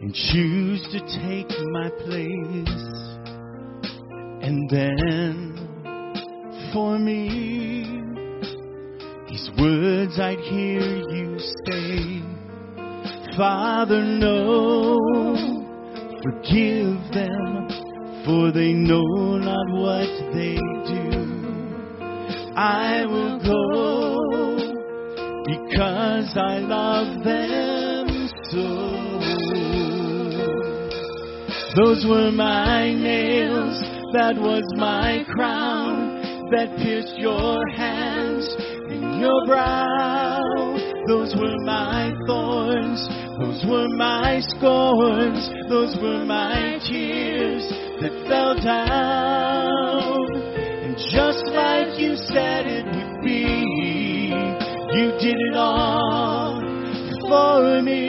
and 0.00 0.14
choose 0.14 0.80
to 0.92 1.00
take 1.20 1.50
my 1.72 1.90
place. 2.04 2.78
And 4.42 4.70
then 4.70 5.52
for 6.72 6.98
me, 6.98 7.84
these 9.28 9.50
words 9.58 10.18
I'd 10.18 10.38
hear 10.38 10.80
you 10.80 11.38
say, 11.66 12.22
Father, 13.36 14.02
no, 14.02 14.98
forgive 16.22 16.96
them, 17.12 17.68
for 18.24 18.50
they 18.52 18.72
know 18.72 19.36
not 19.36 19.68
what 19.70 20.08
they 20.34 20.56
do. 20.56 21.10
I 22.56 23.04
will 23.06 23.38
go 23.38 24.01
because 26.32 26.50
I 26.50 26.58
love 26.58 27.24
them 27.24 28.28
so. 28.50 28.92
Those 31.74 32.04
were 32.06 32.30
my 32.30 32.92
nails, 32.92 33.80
that 34.12 34.36
was 34.36 34.62
my 34.76 35.24
crown, 35.34 36.50
that 36.50 36.76
pierced 36.78 37.16
your 37.16 37.66
hands 37.70 38.46
and 38.90 39.20
your 39.20 39.46
brow. 39.46 40.38
Those 41.08 41.34
were 41.34 41.58
my 41.64 42.12
thorns, 42.26 43.08
those 43.40 43.64
were 43.66 43.88
my 43.96 44.40
scorns, 44.40 45.48
those 45.68 45.96
were 46.00 46.24
my 46.24 46.78
tears 46.88 47.66
that 48.00 48.12
fell 48.28 48.54
down. 48.54 50.36
And 50.84 50.96
just 50.96 51.44
like 51.48 51.98
you 51.98 52.16
said 52.16 52.66
it 52.66 52.84
would 52.84 53.24
be, 53.24 53.72
you 54.94 55.10
did 55.18 55.36
it 55.40 55.56
all 55.56 56.11
for 57.32 57.80
me. 57.80 58.08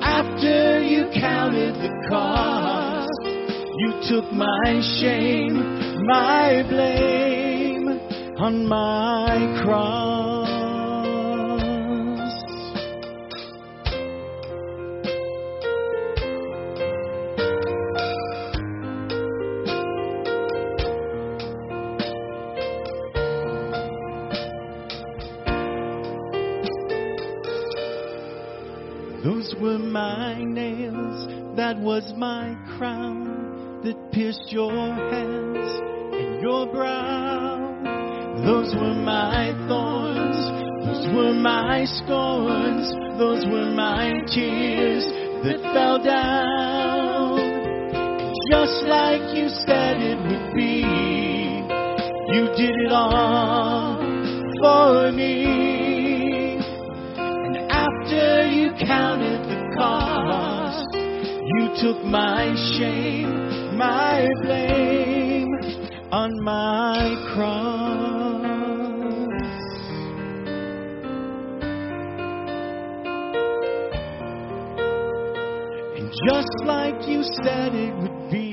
After 0.00 0.80
you 0.80 1.10
counted 1.12 1.74
the 1.84 1.92
cost, 2.08 3.22
you 3.80 3.90
took 4.08 4.32
my 4.32 4.80
shame, 5.00 5.56
my 6.06 6.62
blame 6.68 7.88
on 8.38 8.66
my 8.66 9.62
cross. 9.64 10.11
My 43.70 44.12
tears 44.26 45.04
that 45.44 45.60
fell 45.72 46.02
down. 46.02 47.38
Just 48.50 48.84
like 48.84 49.34
you 49.34 49.48
said 49.48 49.96
it 50.00 50.18
would 50.18 50.54
be, 50.54 50.82
you 52.34 52.44
did 52.56 52.74
it 52.86 52.92
all 52.92 53.96
for 54.60 55.12
me. 55.12 56.58
And 57.16 57.56
after 57.70 58.46
you 58.50 58.72
counted 58.84 59.42
the 59.48 59.74
cost, 59.78 60.88
you 60.94 61.68
took 61.80 62.04
my 62.04 62.54
shame, 62.76 63.76
my 63.76 64.28
blame 64.42 65.48
on 66.12 66.42
my 66.42 67.14
cross. 67.34 67.91
Just 76.28 76.64
like 76.64 77.08
you 77.08 77.22
said 77.42 77.74
it 77.74 77.94
would 77.96 78.30
be, 78.30 78.50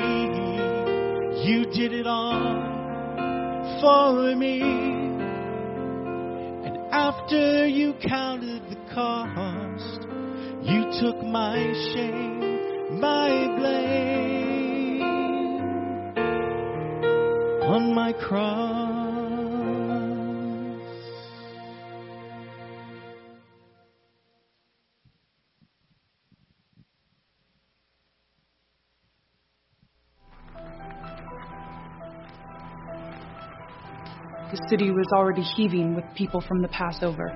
you 1.48 1.66
did 1.72 1.94
it 1.94 2.08
all 2.08 2.56
for 3.80 4.36
me. 4.36 4.62
And 6.66 6.78
after 6.92 7.68
you 7.68 7.94
counted 8.08 8.64
the 8.70 8.78
cost, 8.94 10.08
you 10.64 10.86
took 11.00 11.24
my 11.24 11.58
shame, 11.94 13.00
my 13.00 13.30
blame 13.60 15.02
on 17.62 17.94
my 17.94 18.14
cross. 18.14 18.79
City 34.70 34.92
was 34.92 35.08
already 35.14 35.42
heaving 35.42 35.96
with 35.96 36.06
people 36.16 36.42
from 36.42 36.62
the 36.62 36.68
Passover. 36.68 37.32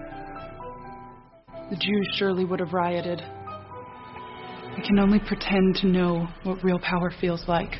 The 1.69 1.75
Jews 1.77 2.07
surely 2.15 2.45
would 2.45 2.59
have 2.59 2.73
rioted. 2.73 3.21
I 3.21 4.81
can 4.85 4.99
only 4.99 5.19
pretend 5.19 5.75
to 5.77 5.87
know 5.87 6.27
what 6.43 6.63
real 6.63 6.79
power 6.79 7.11
feels 7.19 7.43
like. 7.47 7.71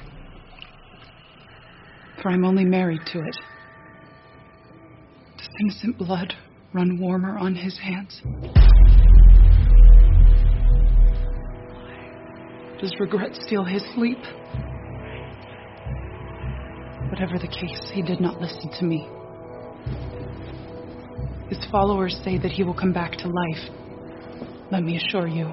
For 2.22 2.30
I'm 2.30 2.46
only 2.46 2.66
married 2.66 3.02
to 3.12 3.20
it. 3.20 3.36
Does 5.38 5.50
innocent 5.60 5.98
blood 5.98 6.34
run 6.74 7.00
warmer 7.00 7.38
on 7.38 7.56
his 7.56 7.78
hands? 7.78 8.22
Does 12.82 12.94
regret 13.00 13.36
steal 13.36 13.64
his 13.64 13.84
sleep? 13.94 14.18
Whatever 17.10 17.38
the 17.38 17.48
case, 17.48 17.92
he 17.94 18.02
did 18.02 18.20
not 18.20 18.42
listen 18.42 18.72
to 18.80 18.86
me. 18.86 19.08
His 21.54 21.66
followers 21.70 22.20
say 22.24 22.40
that 22.40 22.52
he 22.52 22.64
will 22.64 22.74
come 22.74 22.94
back 22.94 23.12
to 23.12 23.28
life. 23.28 23.70
Let 24.72 24.82
me 24.82 24.98
assure 24.98 25.28
you, 25.28 25.46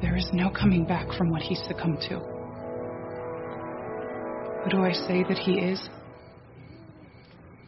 there 0.00 0.16
is 0.16 0.26
no 0.32 0.48
coming 0.48 0.86
back 0.86 1.06
from 1.18 1.28
what 1.28 1.42
he 1.42 1.54
succumbed 1.54 2.00
to. 2.08 2.18
Who 4.64 4.70
do 4.70 4.82
I 4.82 4.92
say 4.92 5.22
that 5.28 5.36
he 5.36 5.58
is? 5.58 5.86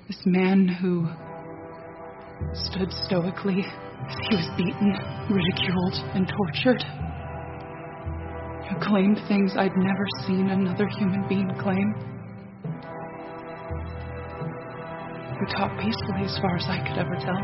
This 0.09 0.23
man 0.25 0.69
who 0.69 1.07
stood 2.55 2.91
stoically 3.05 3.61
as 4.09 4.17
he 4.31 4.37
was 4.37 4.49
beaten, 4.57 4.97
ridiculed, 5.29 5.97
and 6.15 6.27
tortured. 6.27 6.83
Who 8.71 8.81
claimed 8.81 9.21
things 9.29 9.53
I'd 9.59 9.77
never 9.77 10.07
seen 10.27 10.49
another 10.49 10.89
human 10.89 11.29
being 11.29 11.53
claim. 11.61 12.14
Who 15.45 15.51
taught 15.51 15.79
peacefully 15.79 16.25
as 16.25 16.39
far 16.39 16.57
as 16.57 16.65
I 16.69 16.79
could 16.79 16.97
ever 16.97 17.17
tell. 17.17 17.37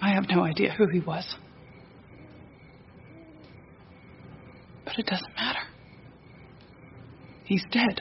I 0.00 0.14
have 0.14 0.28
no 0.30 0.44
idea 0.44 0.72
who 0.72 0.86
he 0.86 1.00
was. 1.00 1.36
But 4.86 4.98
it 4.98 5.06
doesn't 5.06 5.34
matter. 5.36 5.60
He's 7.44 7.64
dead. 7.70 8.00